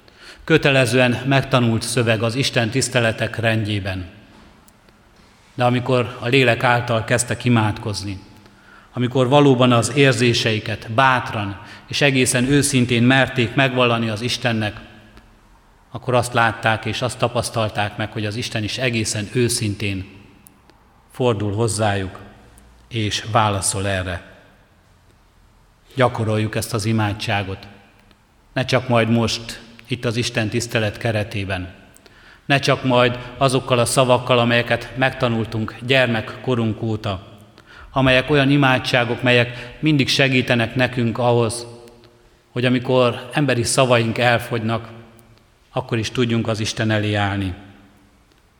[0.44, 4.10] kötelezően megtanult szöveg az Isten tiszteletek rendjében.
[5.54, 8.20] De amikor a lélek által kezdtek imádkozni,
[8.92, 14.80] amikor valóban az érzéseiket bátran és egészen őszintén merték megvallani az Istennek,
[15.90, 20.06] akkor azt látták és azt tapasztalták meg, hogy az Isten is egészen őszintén
[21.10, 22.18] fordul hozzájuk,
[22.88, 24.31] és válaszol erre.
[25.94, 27.66] Gyakoroljuk ezt az imádságot.
[28.52, 31.74] Ne csak majd most itt az Isten tisztelet keretében.
[32.46, 37.26] Ne csak majd azokkal a szavakkal, amelyeket megtanultunk gyermekkorunk óta,
[37.92, 41.66] amelyek olyan imádságok, melyek mindig segítenek nekünk ahhoz,
[42.52, 44.88] hogy amikor emberi szavaink elfogynak,
[45.72, 47.54] akkor is tudjunk az Isten elé állni.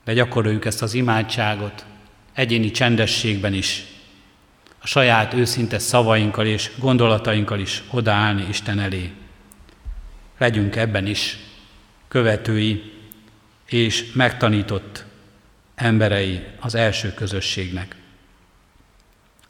[0.05, 1.85] De gyakoroljuk ezt az imádságot
[2.33, 3.85] egyéni csendességben is,
[4.83, 9.13] a saját őszinte szavainkkal és gondolatainkkal is odaállni Isten elé
[10.43, 11.39] legyünk ebben is
[12.09, 12.93] követői
[13.67, 15.05] és megtanított
[15.75, 17.97] emberei az első közösségnek.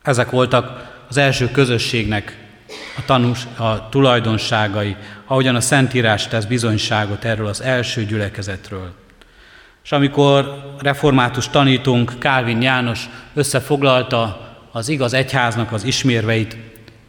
[0.03, 2.39] Ezek voltak az első közösségnek
[2.97, 8.95] a, tanús, a tulajdonságai, ahogyan a Szentírás tesz bizonyságot erről az első gyülekezetről.
[9.85, 16.57] És amikor református tanítunk, Kálvin János összefoglalta az igaz egyháznak az ismérveit,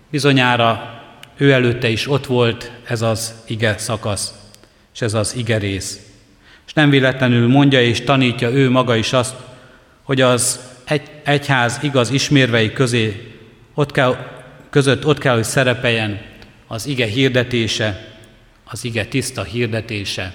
[0.10, 1.02] bizonyára
[1.38, 4.34] ő előtte is ott volt ez az ige szakasz,
[4.94, 6.00] és ez az ige rész.
[6.66, 9.36] És nem véletlenül mondja és tanítja ő maga is azt,
[10.04, 13.38] hogy az egy, egyház igaz ismérvei közé
[13.74, 14.18] ott kell,
[14.70, 16.22] között ott kell, hogy szerepeljen
[16.68, 18.14] az ige hirdetése,
[18.64, 20.34] az ige tiszta hirdetése,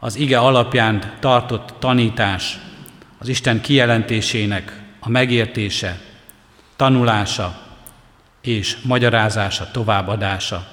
[0.00, 2.58] az ige alapján tartott tanítás,
[3.18, 6.00] az Isten kijelentésének a megértése,
[6.76, 7.60] tanulása
[8.40, 10.66] és magyarázása, továbbadása.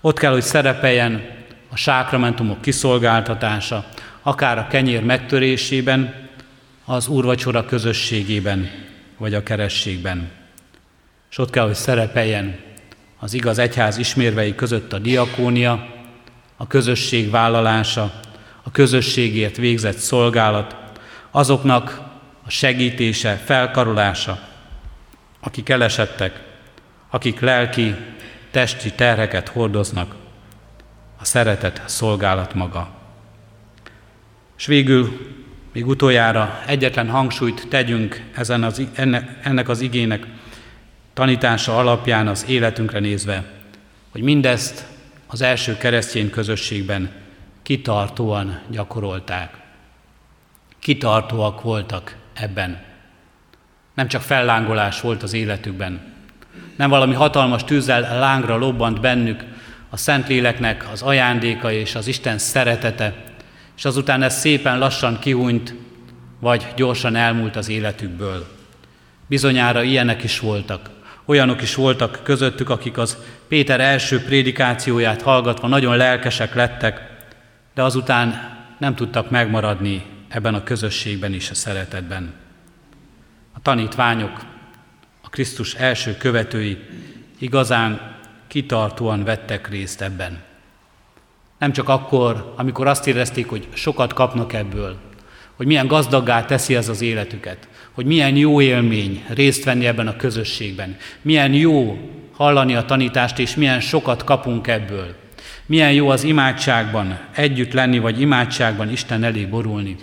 [0.00, 1.28] Ott kell, hogy szerepeljen
[1.68, 3.84] a sákramentumok kiszolgáltatása,
[4.22, 6.28] akár a kenyér megtörésében,
[6.84, 8.70] az úrvacsora közösségében,
[9.18, 10.30] vagy a kerességben.
[11.30, 12.58] És ott kell, hogy szerepeljen
[13.18, 15.88] az igaz egyház ismérvei között a diakónia,
[16.56, 18.12] a közösség vállalása,
[18.62, 20.76] a közösségért végzett szolgálat,
[21.30, 22.09] azoknak
[22.44, 24.48] a segítése, felkarolása,
[25.40, 26.40] akik elesettek,
[27.10, 27.94] akik lelki,
[28.50, 30.14] testi terheket hordoznak,
[31.20, 32.90] a szeretet szolgálat maga.
[34.58, 35.18] És végül,
[35.72, 38.82] még utoljára egyetlen hangsúlyt tegyünk ezen az,
[39.42, 40.26] ennek, az igének
[41.12, 43.44] tanítása alapján az életünkre nézve,
[44.10, 44.86] hogy mindezt
[45.26, 47.10] az első keresztény közösségben
[47.62, 49.56] kitartóan gyakorolták.
[50.78, 52.78] Kitartóak voltak ebben.
[53.94, 56.10] Nem csak fellángolás volt az életükben,
[56.76, 59.44] nem valami hatalmas tűzzel lángra lobbant bennük
[59.90, 63.14] a Szentléleknek az ajándéka és az Isten szeretete,
[63.76, 65.74] és azután ez szépen lassan kihúnyt,
[66.38, 68.46] vagy gyorsan elmúlt az életükből.
[69.26, 70.90] Bizonyára ilyenek is voltak.
[71.24, 73.16] Olyanok is voltak közöttük, akik az
[73.48, 77.00] Péter első prédikációját hallgatva nagyon lelkesek lettek,
[77.74, 82.34] de azután nem tudtak megmaradni ebben a közösségben is a szeretetben.
[83.52, 84.44] A tanítványok,
[85.20, 86.78] a Krisztus első követői
[87.38, 90.42] igazán kitartóan vettek részt ebben.
[91.58, 94.96] Nem csak akkor, amikor azt érezték, hogy sokat kapnak ebből,
[95.56, 100.16] hogy milyen gazdaggá teszi ez az életüket, hogy milyen jó élmény részt venni ebben a
[100.16, 101.98] közösségben, milyen jó
[102.32, 105.14] hallani a tanítást, és milyen sokat kapunk ebből.
[105.66, 109.96] Milyen jó az imádságban együtt lenni, vagy imádságban Isten elé borulni.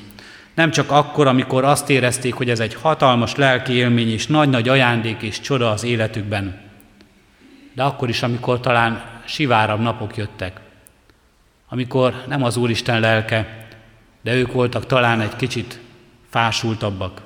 [0.57, 5.21] Nem csak akkor, amikor azt érezték, hogy ez egy hatalmas lelki élmény és nagy-nagy ajándék
[5.21, 6.61] és csoda az életükben,
[7.73, 10.59] de akkor is, amikor talán sivárabb napok jöttek,
[11.69, 13.67] amikor nem az Úristen lelke,
[14.21, 15.79] de ők voltak talán egy kicsit
[16.29, 17.21] fásultabbak,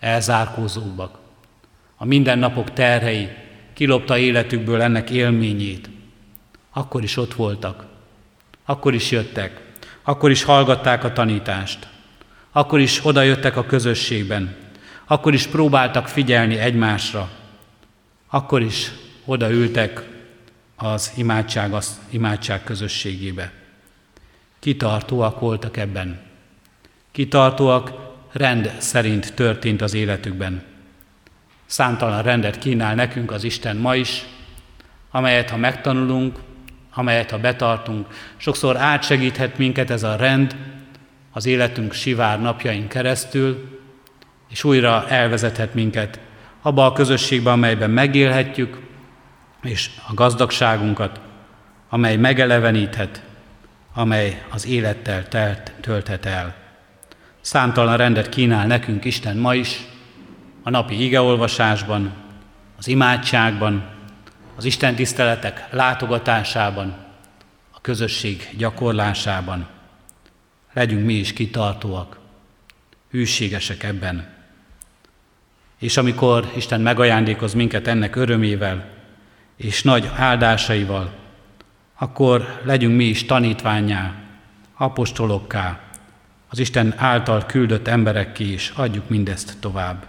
[0.00, 1.18] elzárkózóbbak.
[1.96, 3.28] A mindennapok terhei
[3.72, 5.90] kilopta életükből ennek élményét.
[6.72, 7.84] Akkor is ott voltak,
[8.64, 9.60] akkor is jöttek,
[10.02, 11.90] akkor is hallgatták a tanítást,
[12.52, 14.56] akkor is odajöttek a közösségben,
[15.06, 17.30] akkor is próbáltak figyelni egymásra,
[18.30, 18.90] akkor is
[19.24, 20.02] odaültek
[20.76, 23.52] az imádság, az imádság közösségébe.
[24.58, 26.20] Kitartóak voltak ebben.
[27.12, 27.92] Kitartóak
[28.32, 30.62] rend szerint történt az életükben.
[31.66, 34.24] Számtalan rendet kínál nekünk az Isten ma is,
[35.10, 36.38] amelyet ha megtanulunk,
[36.94, 40.56] amelyet ha betartunk, sokszor átsegíthet minket ez a rend
[41.32, 43.80] az életünk sivár napjain keresztül,
[44.48, 46.20] és újra elvezethet minket
[46.62, 48.80] abba a közösségbe, amelyben megélhetjük,
[49.62, 51.20] és a gazdagságunkat,
[51.88, 53.22] amely megeleveníthet,
[53.94, 56.54] amely az élettel telt, tölthet el.
[57.40, 59.80] Számtalan rendet kínál nekünk Isten ma is,
[60.62, 62.12] a napi igeolvasásban,
[62.78, 63.84] az imádságban,
[64.56, 66.96] az Isten tiszteletek látogatásában,
[67.70, 69.66] a közösség gyakorlásában.
[70.72, 72.18] Legyünk mi is kitartóak,
[73.10, 74.34] hűségesek ebben.
[75.78, 78.88] És amikor Isten megajándékoz minket ennek örömével
[79.56, 81.12] és nagy áldásaival,
[81.94, 84.14] akkor legyünk mi is tanítványá,
[84.74, 85.80] apostolokká,
[86.48, 90.06] az Isten által küldött emberekké is adjuk mindezt tovább.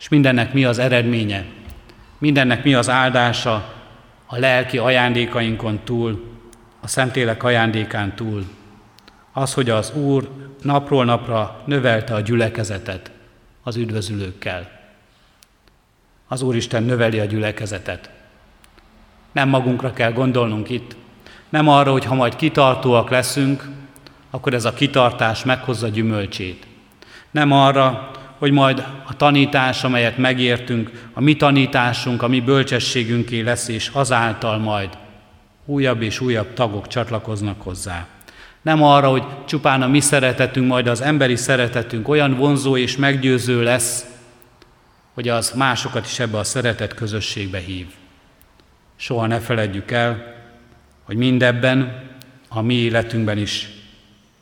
[0.00, 1.44] És mindennek mi az eredménye,
[2.18, 3.74] mindennek mi az áldása
[4.26, 6.40] a lelki ajándékainkon túl,
[6.80, 8.44] a Szentélek ajándékán túl.
[9.32, 10.28] Az, hogy az Úr
[10.62, 13.10] napról napra növelte a gyülekezetet
[13.62, 14.70] az üdvözülőkkel.
[16.28, 18.10] Az Úristen növeli a gyülekezetet.
[19.32, 20.96] Nem magunkra kell gondolnunk itt,
[21.48, 23.68] nem arra, hogy ha majd kitartóak leszünk,
[24.30, 26.66] akkor ez a kitartás meghozza gyümölcsét.
[27.30, 33.68] Nem arra, hogy majd a tanítás, amelyet megértünk, a mi tanításunk, a mi bölcsességünké lesz,
[33.68, 34.88] és azáltal majd
[35.64, 38.06] újabb és újabb tagok csatlakoznak hozzá.
[38.62, 43.62] Nem arra, hogy csupán a mi szeretetünk, majd az emberi szeretetünk olyan vonzó és meggyőző
[43.62, 44.06] lesz,
[45.14, 47.86] hogy az másokat is ebbe a szeretet közösségbe hív.
[48.96, 50.34] Soha ne feledjük el,
[51.02, 52.10] hogy mindebben,
[52.48, 53.68] a mi életünkben is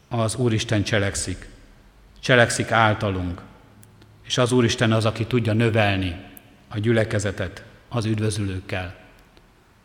[0.08, 1.48] az Úristen cselekszik.
[2.20, 3.40] Cselekszik általunk.
[4.26, 6.16] És az Úristen az, aki tudja növelni
[6.68, 8.94] a gyülekezetet az üdvözülőkkel.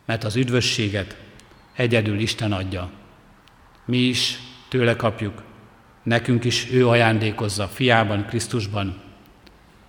[0.04, 1.16] Mert az üdvösséget
[1.74, 2.90] egyedül Isten adja.
[3.86, 5.42] Mi is tőle kapjuk,
[6.02, 9.00] nekünk is ő ajándékozza fiában, Krisztusban,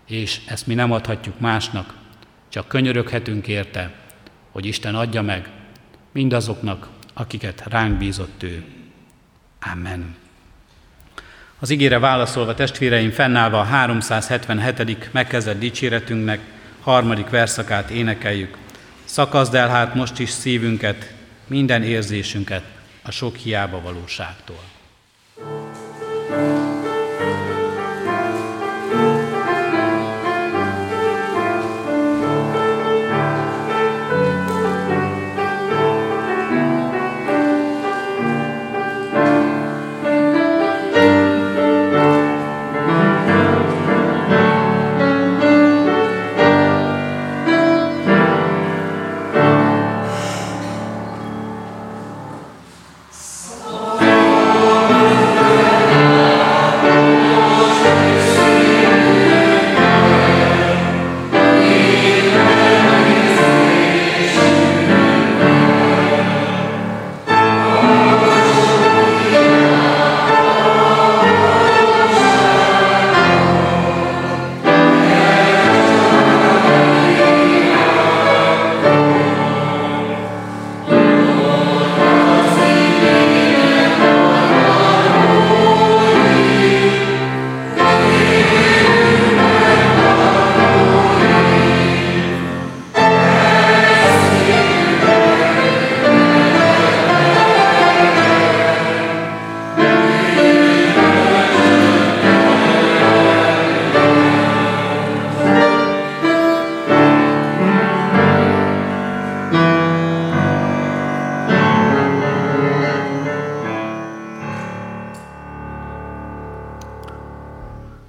[0.07, 1.93] és ezt mi nem adhatjuk másnak,
[2.49, 3.93] csak könyöröghetünk érte,
[4.51, 5.49] hogy Isten adja meg
[6.11, 8.63] mindazoknak, akiket ránk bízott ő.
[9.71, 10.15] Amen.
[11.59, 15.09] Az ígére válaszolva testvéreim fennállva a 377.
[15.13, 16.39] megkezdett dicséretünknek
[16.81, 18.57] harmadik verszakát énekeljük.
[19.03, 21.13] Szakazd el hát most is szívünket,
[21.47, 22.76] minden érzésünket
[23.07, 24.63] a sok hiába valóságtól.
[26.29, 26.66] thank you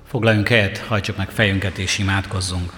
[0.09, 2.73] Foglaljunk helyet, hajtsuk meg fejünket és imádkozzunk.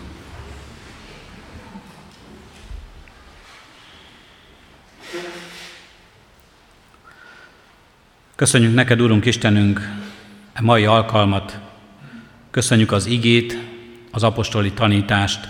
[8.34, 9.90] Köszönjük neked, Úrunk Istenünk,
[10.54, 11.58] a mai alkalmat,
[12.50, 13.58] köszönjük az igét,
[14.10, 15.48] az apostoli tanítást,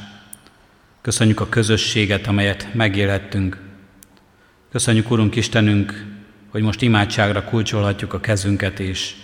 [1.01, 3.59] köszönjük a közösséget, amelyet megélhettünk.
[4.71, 6.05] Köszönjük, Urunk Istenünk,
[6.51, 9.15] hogy most imádságra kulcsolhatjuk a kezünket, és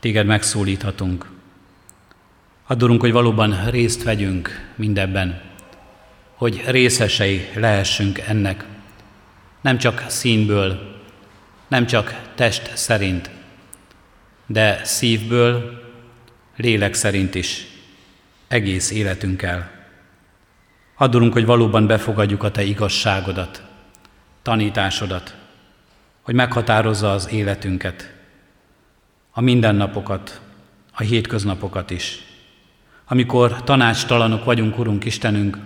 [0.00, 1.38] téged megszólíthatunk.
[2.70, 5.40] Adorunk, hogy valóban részt vegyünk mindebben,
[6.34, 8.64] hogy részesei lehessünk ennek,
[9.60, 10.96] nem csak színből,
[11.68, 13.30] nem csak test szerint,
[14.46, 15.82] de szívből,
[16.56, 17.66] lélek szerint is,
[18.48, 19.70] egész életünkkel.
[20.96, 23.62] Adorunk, hogy valóban befogadjuk a Te igazságodat,
[24.42, 25.36] tanításodat,
[26.22, 28.12] hogy meghatározza az életünket,
[29.30, 30.40] a mindennapokat,
[30.92, 32.28] a hétköznapokat is
[33.12, 35.58] amikor tanácstalanok vagyunk, Urunk Istenünk,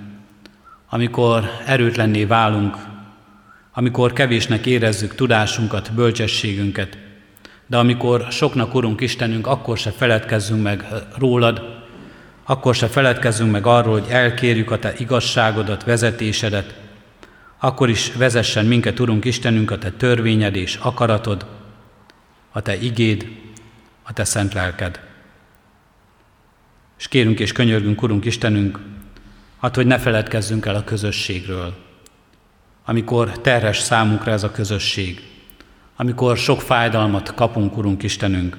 [0.89, 2.77] amikor erőtlenné válunk,
[3.73, 6.99] amikor kevésnek érezzük tudásunkat, bölcsességünket,
[7.67, 10.87] de amikor soknak, Urunk Istenünk, akkor se feledkezzünk meg
[11.19, 11.83] rólad,
[12.45, 16.75] akkor se feledkezzünk meg arról, hogy elkérjük a Te igazságodat, vezetésedet,
[17.59, 21.47] akkor is vezessen minket, Urunk Istenünk, a Te törvényed és akaratod,
[22.53, 23.29] a Te igéd,
[24.03, 25.13] a Te szent lelked.
[27.05, 28.79] És kérünk és könyörgünk, Urunk Istenünk,
[29.61, 31.75] hát hogy ne feledkezzünk el a közösségről.
[32.85, 35.23] Amikor terhes számunkra ez a közösség,
[35.97, 38.57] amikor sok fájdalmat kapunk, Urunk Istenünk,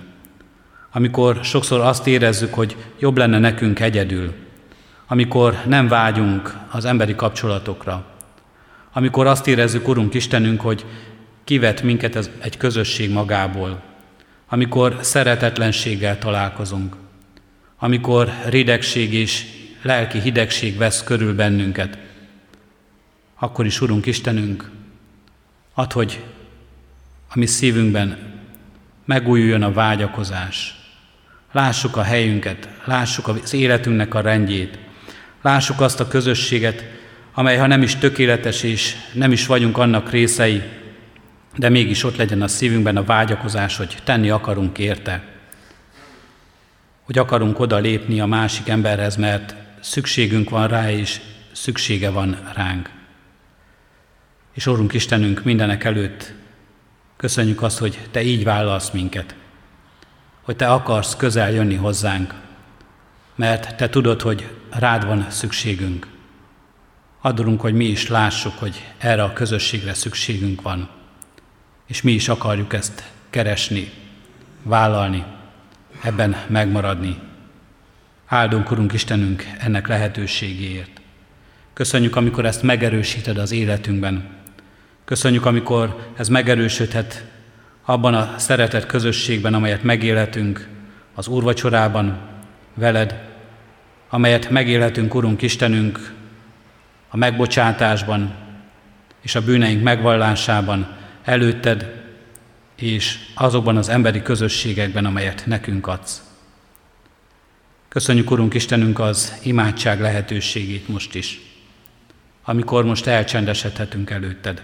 [0.91, 4.33] amikor sokszor azt érezzük, hogy jobb lenne nekünk egyedül,
[5.07, 8.05] amikor nem vágyunk az emberi kapcsolatokra,
[8.93, 10.85] amikor azt érezzük, Urunk Istenünk, hogy
[11.43, 13.81] kivet minket ez egy közösség magából,
[14.47, 17.03] amikor szeretetlenséggel találkozunk,
[17.77, 19.45] amikor ridegség és
[19.81, 21.97] lelki hidegség vesz körül bennünket,
[23.35, 24.69] akkor is, Urunk Istenünk,
[25.73, 26.23] add, hogy
[27.29, 28.17] a mi szívünkben
[29.05, 30.75] megújuljon a vágyakozás,
[31.51, 34.79] lássuk a helyünket, lássuk az életünknek a rendjét,
[35.41, 36.83] lássuk azt a közösséget,
[37.33, 40.61] amely ha nem is tökéletes és nem is vagyunk annak részei,
[41.55, 45.34] de mégis ott legyen a szívünkben a vágyakozás, hogy tenni akarunk érte.
[47.05, 52.89] Hogy akarunk oda lépni a másik emberhez, mert szükségünk van rá, és szüksége van ránk.
[54.53, 56.33] És Úrunk Istenünk, mindenek előtt
[57.17, 59.35] köszönjük azt, hogy Te így vállalsz minket,
[60.41, 62.33] hogy Te akarsz közel jönni hozzánk,
[63.35, 66.07] mert Te tudod, hogy rád van szükségünk.
[67.21, 70.89] Adorunk, hogy mi is lássuk, hogy erre a közösségre szükségünk van,
[71.87, 73.91] és mi is akarjuk ezt keresni,
[74.63, 75.23] vállalni,
[76.05, 77.19] ebben megmaradni.
[78.25, 81.01] Áldunk, Urunk Istenünk, ennek lehetőségéért.
[81.73, 84.29] Köszönjük, amikor ezt megerősíted az életünkben.
[85.05, 87.25] Köszönjük, amikor ez megerősödhet
[87.85, 90.67] abban a szeretett közösségben, amelyet megélhetünk
[91.13, 92.17] az úrvacsorában,
[92.73, 93.23] veled,
[94.09, 96.13] amelyet megélhetünk, Urunk Istenünk,
[97.09, 98.33] a megbocsátásban
[99.21, 100.87] és a bűneink megvallásában,
[101.23, 102.04] előtted,
[102.75, 106.23] és azokban az emberi közösségekben, amelyet nekünk adsz.
[107.87, 111.41] Köszönjük, Urunk Istenünk, az imádság lehetőségét most is,
[112.43, 114.63] amikor most elcsendesedhetünk előtted,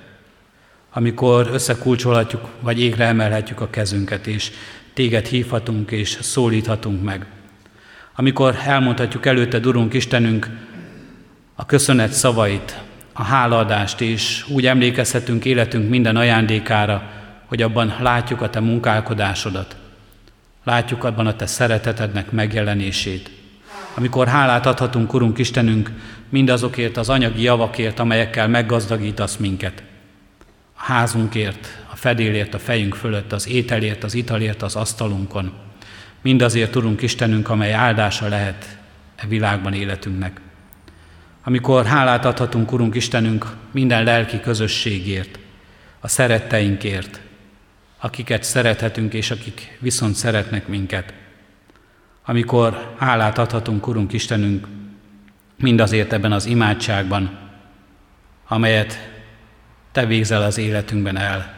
[0.94, 4.52] amikor összekulcsolhatjuk, vagy égre emelhetjük a kezünket, és
[4.94, 7.26] téged hívhatunk és szólíthatunk meg.
[8.16, 10.50] Amikor elmondhatjuk előtted, Urunk Istenünk,
[11.56, 12.82] a köszönet szavait,
[13.14, 17.21] a hálaadást, és úgy emlékezhetünk életünk minden ajándékára,
[17.52, 19.76] hogy abban látjuk a Te munkálkodásodat,
[20.64, 23.32] látjuk abban a Te szeretetednek megjelenését.
[23.94, 25.92] Amikor hálát adhatunk, Urunk Istenünk,
[26.30, 29.84] mindazokért az anyagi javakért, amelyekkel meggazdagítasz minket.
[30.74, 35.54] A házunkért, a fedélért, a fejünk fölött, az ételért, az italért, az asztalunkon.
[36.22, 38.78] Mindazért, Urunk Istenünk, amely áldása lehet
[39.16, 40.42] e világban életünknek.
[41.44, 45.40] Amikor hálát adhatunk, Urunk Istenünk, minden lelki közösségért,
[46.00, 47.22] a szeretteinkért,
[48.04, 51.14] akiket szerethetünk, és akik viszont szeretnek minket.
[52.26, 54.68] Amikor hálát adhatunk, Urunk Istenünk,
[55.56, 57.40] mindazért ebben az imádságban,
[58.48, 59.10] amelyet
[59.92, 61.54] Te végzel az életünkben el,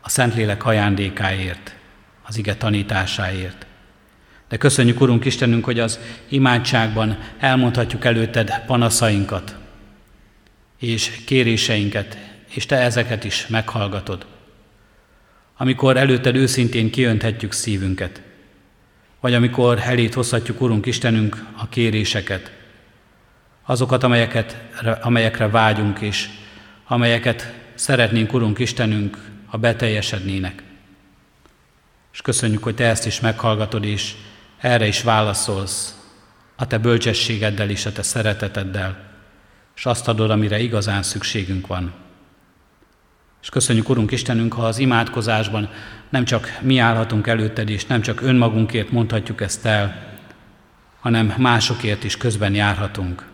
[0.00, 1.74] a Szentlélek ajándékáért,
[2.22, 3.66] az ige tanításáért.
[4.48, 9.56] De köszönjük, Urunk Istenünk, hogy az imádságban elmondhatjuk előtted panaszainkat
[10.78, 12.18] és kéréseinket,
[12.48, 14.26] és Te ezeket is meghallgatod
[15.62, 18.22] amikor előtted őszintén kiönthetjük szívünket,
[19.20, 22.52] vagy amikor elét hozhatjuk, Urunk Istenünk, a kéréseket,
[23.64, 24.56] azokat, amelyeket,
[25.00, 26.28] amelyekre vágyunk és
[26.86, 30.62] amelyeket szeretnénk, Urunk Istenünk, ha beteljesednének.
[32.12, 34.14] És köszönjük, hogy Te ezt is meghallgatod, és
[34.58, 35.96] erre is válaszolsz
[36.56, 39.10] a Te bölcsességeddel és a Te szereteteddel,
[39.76, 42.01] és azt adod, amire igazán szükségünk van.
[43.42, 45.70] És köszönjük, Urunk Istenünk, ha az imádkozásban
[46.08, 50.10] nem csak mi állhatunk előtted, és nem csak önmagunkért mondhatjuk ezt el,
[51.00, 53.26] hanem másokért is közben járhatunk.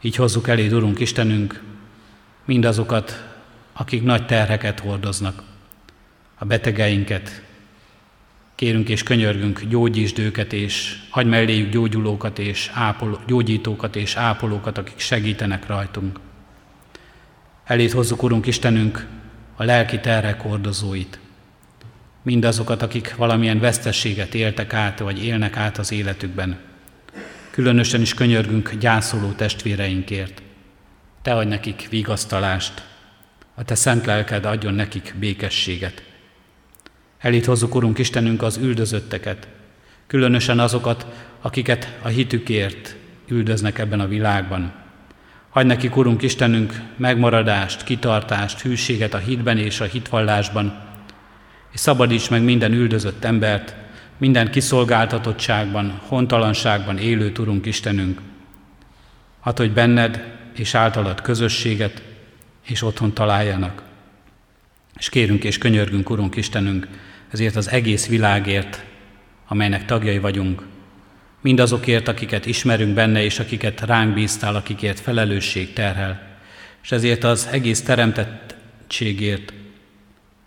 [0.00, 1.62] Így hozzuk eléd, Urunk Istenünk,
[2.44, 3.24] mindazokat,
[3.72, 5.42] akik nagy terheket hordoznak,
[6.38, 7.42] a betegeinket.
[8.54, 14.98] Kérünk és könyörgünk, gyógyítsd őket, és hagy melléjük gyógyulókat és ápoló, gyógyítókat és ápolókat, akik
[14.98, 16.18] segítenek rajtunk.
[17.70, 19.06] Elét hozzuk, Urunk Istenünk,
[19.56, 21.18] a lelki terrek hordozóit.
[22.22, 26.58] Mindazokat, akik valamilyen vesztességet éltek át, vagy élnek át az életükben.
[27.50, 30.42] Különösen is könyörgünk gyászoló testvéreinkért.
[31.22, 32.82] Te adj nekik vigasztalást,
[33.54, 36.02] a Te szent lelked adjon nekik békességet.
[37.18, 39.48] Elét hozzuk, Urunk Istenünk, az üldözötteket,
[40.06, 41.06] különösen azokat,
[41.40, 42.96] akiket a hitükért
[43.28, 44.72] üldöznek ebben a világban.
[45.50, 50.82] Hagy nekik, Urunk Istenünk, megmaradást, kitartást, hűséget a hitben és a hitvallásban,
[51.72, 53.74] és szabadíts meg minden üldözött embert,
[54.18, 58.20] minden kiszolgáltatottságban, hontalanságban élő Urunk Istenünk.
[59.40, 62.02] Hadd, hogy benned és általad közösséget
[62.66, 63.82] és otthon találjanak.
[64.98, 66.88] És kérünk és könyörgünk, Urunk Istenünk,
[67.30, 68.84] ezért az egész világért,
[69.48, 70.62] amelynek tagjai vagyunk,
[71.40, 76.28] mindazokért, akiket ismerünk benne, és akiket ránk bíztál, akikért felelősség terhel.
[76.82, 79.52] És ezért az egész teremtettségért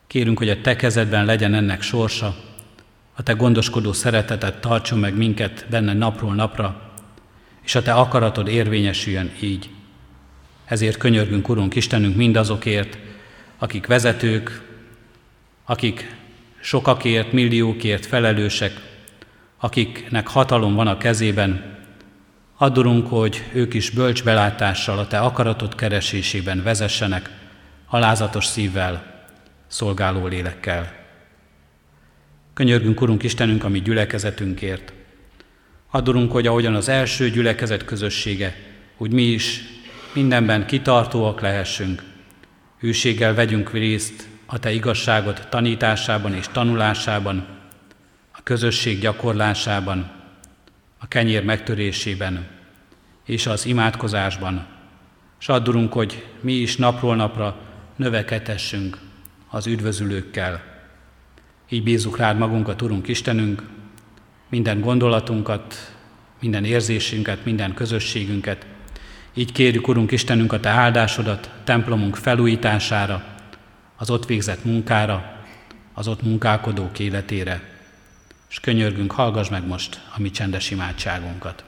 [0.07, 2.35] kérünk, hogy a Te kezedben legyen ennek sorsa,
[3.15, 6.91] a Te gondoskodó szeretetet tartson meg minket benne napról napra,
[7.63, 9.69] és a Te akaratod érvényesüljön így.
[10.65, 12.97] Ezért könyörgünk, Urunk Istenünk, mindazokért,
[13.57, 14.61] akik vezetők,
[15.65, 16.15] akik
[16.59, 18.92] sokakért, milliókért felelősek,
[19.63, 21.77] akiknek hatalom van a kezében,
[22.57, 27.29] addurunk, hogy ők is bölcs belátással a Te akaratot keresésében vezessenek,
[27.87, 29.25] alázatos szívvel,
[29.67, 30.93] szolgáló lélekkel.
[32.53, 34.93] Könyörgünk, Urunk Istenünk, ami gyülekezetünkért.
[35.91, 38.55] Addurunk, hogy ahogyan az első gyülekezet közössége,
[38.97, 39.61] úgy mi is
[40.13, 42.03] mindenben kitartóak lehessünk,
[42.79, 47.61] hűséggel vegyünk részt a Te igazságot tanításában és tanulásában,
[48.43, 50.11] közösség gyakorlásában,
[50.97, 52.47] a kenyér megtörésében
[53.25, 54.65] és az imádkozásban,
[55.39, 57.57] és addurunk, hogy mi is napról napra
[57.95, 58.97] növekedhessünk
[59.49, 60.63] az üdvözülőkkel.
[61.69, 63.63] Így bízzuk rád magunkat, Urunk Istenünk,
[64.49, 65.95] minden gondolatunkat,
[66.39, 68.65] minden érzésünket, minden közösségünket.
[69.33, 73.23] Így kérjük, Urunk Istenünk, a Te áldásodat templomunk felújítására,
[73.97, 75.43] az ott végzett munkára,
[75.93, 77.72] az ott munkálkodók életére.
[78.53, 81.63] És könyörgünk, hallgass meg most a mi csendes imádságunkat.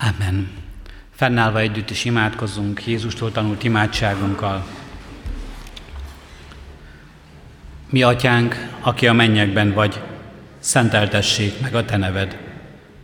[0.00, 0.50] Amen.
[1.20, 4.66] Fennállva együtt is imádkozzunk Jézustól tanult imádságunkkal.
[7.90, 10.00] Mi atyánk, aki a mennyekben vagy,
[10.58, 12.36] szenteltessék meg a te neved.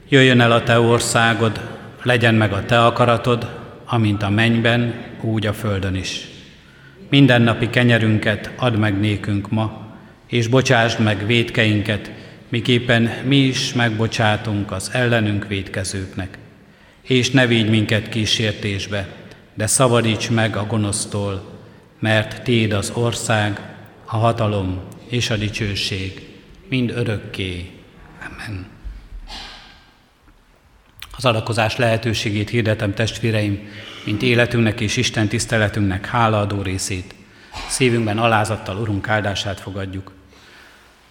[0.08, 1.60] Jöjjön el a te országod,
[2.02, 6.28] legyen meg a te akaratod, amint a mennyben, úgy a földön is.
[7.10, 9.86] Mindennapi kenyerünket add meg nékünk ma,
[10.26, 12.10] és bocsásd meg védkeinket,
[12.48, 16.38] miképpen mi is megbocsátunk az ellenünk védkezőknek
[17.06, 19.08] és ne vigy minket kísértésbe,
[19.54, 21.60] de szabadíts meg a gonosztól,
[21.98, 23.60] mert Téd az ország,
[24.04, 26.28] a hatalom és a dicsőség,
[26.68, 27.70] mind örökké.
[28.30, 28.66] Amen.
[31.16, 33.68] Az adakozás lehetőségét hirdetem testvéreim,
[34.04, 37.14] mint életünknek és Isten tiszteletünknek hálaadó részét.
[37.68, 40.12] Szívünkben alázattal Urunk áldását fogadjuk.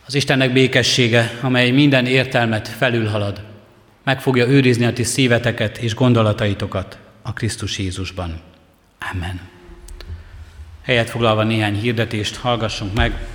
[0.06, 3.55] Az Istennek békessége, amely minden értelmet felülhalad,
[4.06, 8.40] meg fogja őrizni a ti szíveteket és gondolataitokat a Krisztus Jézusban.
[9.14, 9.40] Amen.
[10.84, 13.28] Helyet foglalva néhány hirdetést hallgassunk meg.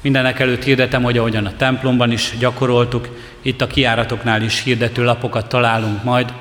[0.00, 3.08] Mindenek előtt hirdetem, hogy ahogyan a templomban is gyakoroltuk,
[3.42, 6.32] itt a kiáratoknál is hirdető lapokat találunk majd,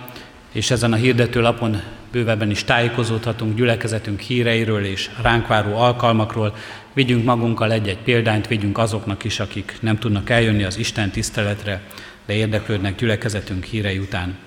[0.51, 1.81] és ezen a hirdető lapon
[2.11, 6.55] bővebben is tájékozódhatunk gyülekezetünk híreiről és ránk váró alkalmakról.
[6.93, 11.81] Vigyünk magunkkal egy-egy példányt, vigyünk azoknak is, akik nem tudnak eljönni az Isten tiszteletre,
[12.27, 14.37] de érdeklődnek gyülekezetünk hírei után.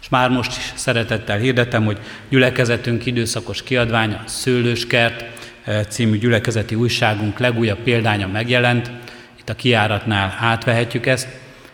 [0.00, 5.24] És már most is szeretettel hirdetem, hogy gyülekezetünk időszakos kiadványa, Szőlőskert
[5.64, 8.90] eh, című gyülekezeti újságunk legújabb példánya megjelent.
[9.38, 11.28] Itt a kiáratnál átvehetjük ezt,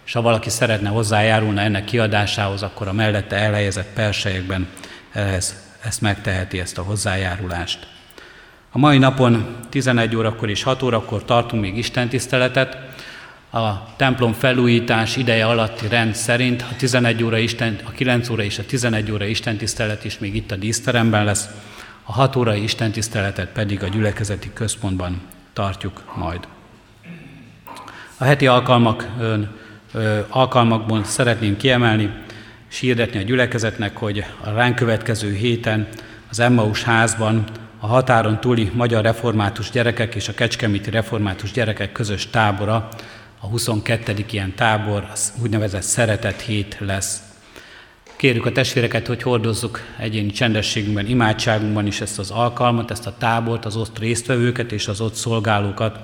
[0.07, 4.67] és ha valaki szeretne hozzájárulna ennek kiadásához, akkor a mellette elhelyezett persejekben
[5.13, 5.55] ehhez,
[5.85, 7.87] ezt megteheti, ezt a hozzájárulást.
[8.73, 12.79] A mai napon 11 órakor és 6 órakor tartunk még Isten tiszteletet,
[13.65, 18.59] a templom felújítás ideje alatti rend szerint a 11 óra Isten, a 9 óra és
[18.59, 21.49] a 11 óra istentisztelet is még itt a díszteremben lesz,
[22.09, 25.21] a 6 órai istentiszteletet pedig a gyülekezeti központban
[25.53, 26.49] tartjuk majd.
[28.19, 29.09] A heti alkalmak,
[30.29, 32.11] alkalmakban szeretném kiemelni
[32.71, 35.89] és a gyülekezetnek, hogy a ránk következő héten
[36.31, 37.45] az Emmaus házban
[37.81, 42.89] a határon túli magyar református gyerekek és a kecskeméti református gyerekek közös tábora
[43.47, 44.25] a 22.
[44.31, 47.23] ilyen tábor, az úgynevezett szeretet hét lesz.
[48.17, 53.65] Kérjük a testvéreket, hogy hordozzuk egyéni csendességünkben, imádságunkban is ezt az alkalmat, ezt a tábort,
[53.65, 55.99] az ott résztvevőket és az ott szolgálókat,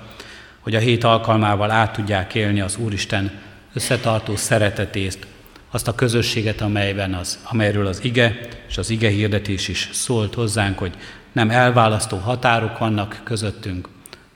[0.59, 3.31] hogy a hét alkalmával át tudják élni az Úristen
[3.73, 5.27] összetartó szeretetét,
[5.71, 10.77] azt a közösséget, amelyben az, amelyről az ige és az ige hirdetés is szólt hozzánk,
[10.77, 10.93] hogy
[11.31, 13.87] nem elválasztó határok vannak közöttünk,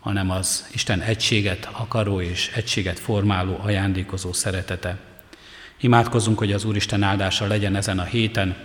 [0.07, 4.97] hanem az Isten egységet akaró és egységet formáló, ajándékozó szeretete.
[5.79, 8.55] Imádkozzunk, hogy az Úristen áldása legyen ezen a héten,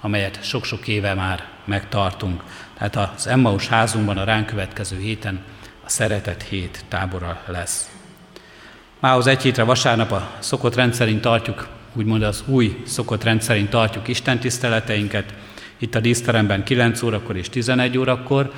[0.00, 2.42] amelyet sok-sok éve már megtartunk.
[2.78, 5.40] Tehát az Emmaus házunkban a ránk következő héten
[5.84, 7.90] a szeretet hét tábora lesz.
[9.00, 14.38] Mához egy hétre vasárnap a szokott rendszerint tartjuk úgymond az új szokott rendszerint tartjuk Isten
[14.38, 15.34] tiszteleteinket,
[15.78, 18.52] itt a díszteremben 9 órakor és 11 órakor,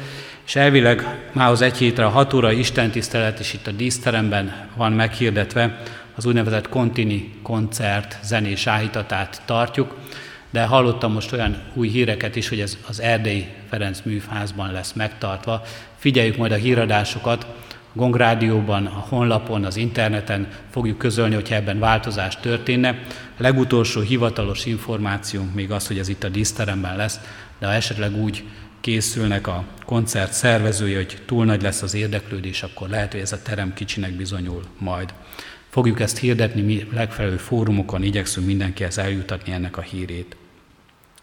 [0.47, 4.93] és elvileg mához egy hétre a 6 óra Isten tisztelet is itt a díszteremben van
[4.93, 5.83] meghirdetve,
[6.15, 9.97] az úgynevezett kontini koncert zenés áhítatát tartjuk,
[10.51, 15.63] de hallottam most olyan új híreket is, hogy ez az Erdély Ferenc műfházban lesz megtartva.
[15.97, 22.37] Figyeljük majd a híradásokat, a Gongrádióban, a honlapon, az interneten fogjuk közölni, hogyha ebben változás
[22.37, 22.99] történne.
[23.39, 27.21] Legutolsó hivatalos információnk még az, hogy ez itt a díszteremben lesz,
[27.59, 28.45] de ha esetleg úgy
[28.81, 33.43] készülnek a koncert szervezői, hogy túl nagy lesz az érdeklődés, akkor lehet, hogy ez a
[33.43, 35.15] terem kicsinek bizonyul majd.
[35.69, 40.37] Fogjuk ezt hirdetni, mi legfelelő fórumokon igyekszünk mindenkihez eljutatni ennek a hírét.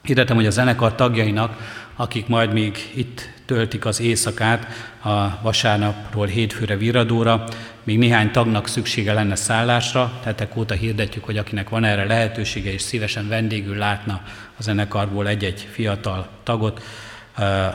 [0.01, 1.57] Hirdetem, hogy a zenekar tagjainak,
[1.95, 4.67] akik majd még itt töltik az éjszakát
[5.03, 7.47] a vasárnapról hétfőre viradóra,
[7.85, 12.81] még néhány tagnak szüksége lenne szállásra, tehát óta hirdetjük, hogy akinek van erre lehetősége és
[12.81, 14.21] szívesen vendégül látna
[14.57, 16.83] a zenekarból egy-egy fiatal tagot,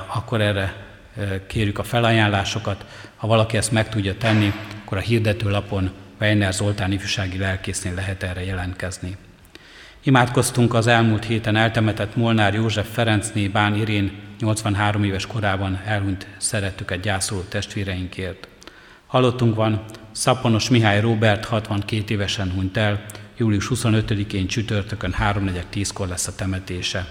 [0.07, 0.75] akkor erre
[1.47, 2.85] kérjük a felajánlásokat.
[3.17, 4.53] Ha valaki ezt meg tudja tenni,
[4.85, 5.91] akkor a hirdetőlapon
[6.21, 9.17] Weiner Zoltán ifjúsági lelkésznél lehet erre jelentkezni.
[10.03, 17.01] Imádkoztunk az elmúlt héten eltemetett Molnár József Ferencné Bán Irén 83 éves korában elhunyt szerettüket
[17.01, 18.49] gyászoló testvéreinkért.
[19.07, 23.05] Halottunk van, Szaponos Mihály Robert 62 évesen hunyt el,
[23.37, 27.07] július 25-én csütörtökön 3.4.10-kor lesz a temetése.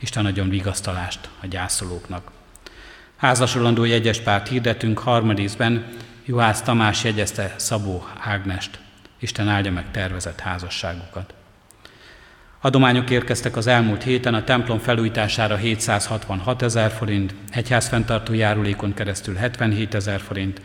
[0.00, 2.30] Isten adjon vigasztalást a gyászolóknak.
[3.16, 5.86] Házasolandó jegyes párt hirdetünk harmadízben,
[6.24, 8.78] Juhász Tamás jegyezte Szabó Ágnest.
[9.18, 11.34] Isten áldja meg tervezett házasságukat.
[12.60, 19.94] Adományok érkeztek az elmúlt héten, a templom felújítására 766 ezer forint, egyházfenntartó járulékon keresztül 77
[19.94, 20.60] ezer forint,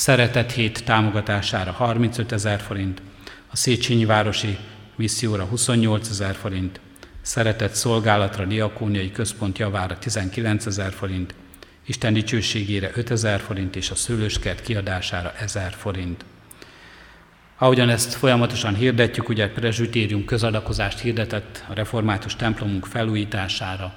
[0.00, 3.02] Szeretet hét támogatására 35 ezer forint,
[3.50, 4.58] a Széchenyi Városi
[4.96, 6.80] misszióra 28 ezer forint,
[7.22, 11.34] Szeretett Szolgálatra Diakóniai Központ javára 19 ezer forint,
[11.86, 16.24] Isten dicsőségére 5000 forint és a szőlőskert kiadására 1000 forint.
[17.58, 23.94] Ahogyan ezt folyamatosan hirdetjük, ugye a prezsütérium közadakozást hirdetett a református templomunk felújítására.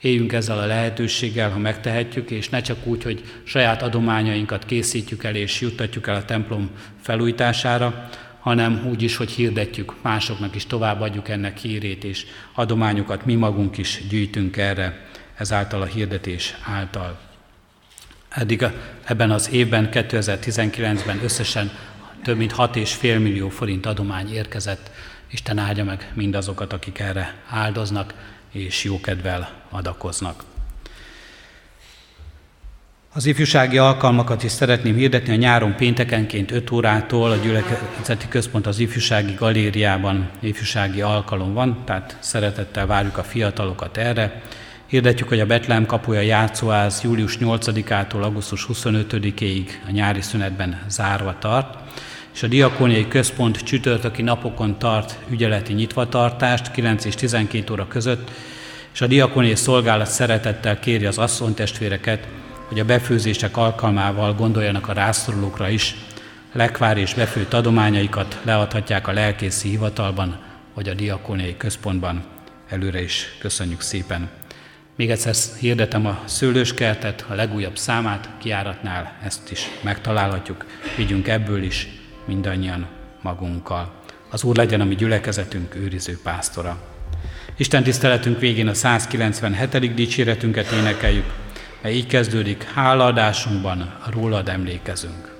[0.00, 5.34] Éljünk ezzel a lehetőséggel, ha megtehetjük, és ne csak úgy, hogy saját adományainkat készítjük el
[5.34, 6.70] és juttatjuk el a templom
[7.00, 8.08] felújítására,
[8.40, 14.02] hanem úgy is, hogy hirdetjük, másoknak is továbbadjuk ennek hírét, és adományokat mi magunk is
[14.08, 17.18] gyűjtünk erre ezáltal a hirdetés által.
[18.28, 18.66] Eddig
[19.04, 21.70] ebben az évben, 2019-ben összesen
[22.22, 24.90] több mint 6,5 millió forint adomány érkezett.
[25.30, 28.14] Isten áldja meg mindazokat, akik erre áldoznak
[28.52, 30.44] és jókedvel adakoznak.
[33.12, 38.78] Az ifjúsági alkalmakat is szeretném hirdetni a nyáron péntekenként 5 órától a Gyülekezeti Központ az
[38.78, 44.42] ifjúsági galériában ifjúsági alkalom van, tehát szeretettel várjuk a fiatalokat erre.
[44.86, 51.87] Hirdetjük, hogy a Betlehem kapuja játszóház július 8-ától augusztus 25-ig a nyári szünetben zárva tart,
[52.34, 58.30] és a Diakóniai Központ csütörtöki napokon tart ügyeleti nyitvatartást 9 és 12 óra között,
[58.92, 62.28] és a Diakóniai Szolgálat szeretettel kéri az asszonytestvéreket,
[62.68, 65.96] hogy a befőzések alkalmával gondoljanak a rászorulókra is,
[66.52, 70.38] lekvár és befőtt adományaikat leadhatják a lelkészi hivatalban,
[70.74, 72.24] vagy a Diakóniai Központban.
[72.68, 74.28] Előre is köszönjük szépen!
[74.96, 80.64] Még egyszer hirdetem a szőlőskertet, a legújabb számát, kiáratnál ezt is megtalálhatjuk.
[80.96, 81.88] Vigyünk ebből is
[82.28, 82.86] mindannyian
[83.22, 83.90] magunkkal.
[84.30, 86.78] Az Úr legyen a mi gyülekezetünk őriző pásztora.
[87.56, 89.94] Isten tiszteletünk végén a 197.
[89.94, 91.32] dicséretünket énekeljük,
[91.82, 95.36] mely így kezdődik, hálaadásunkban rólad emlékezünk.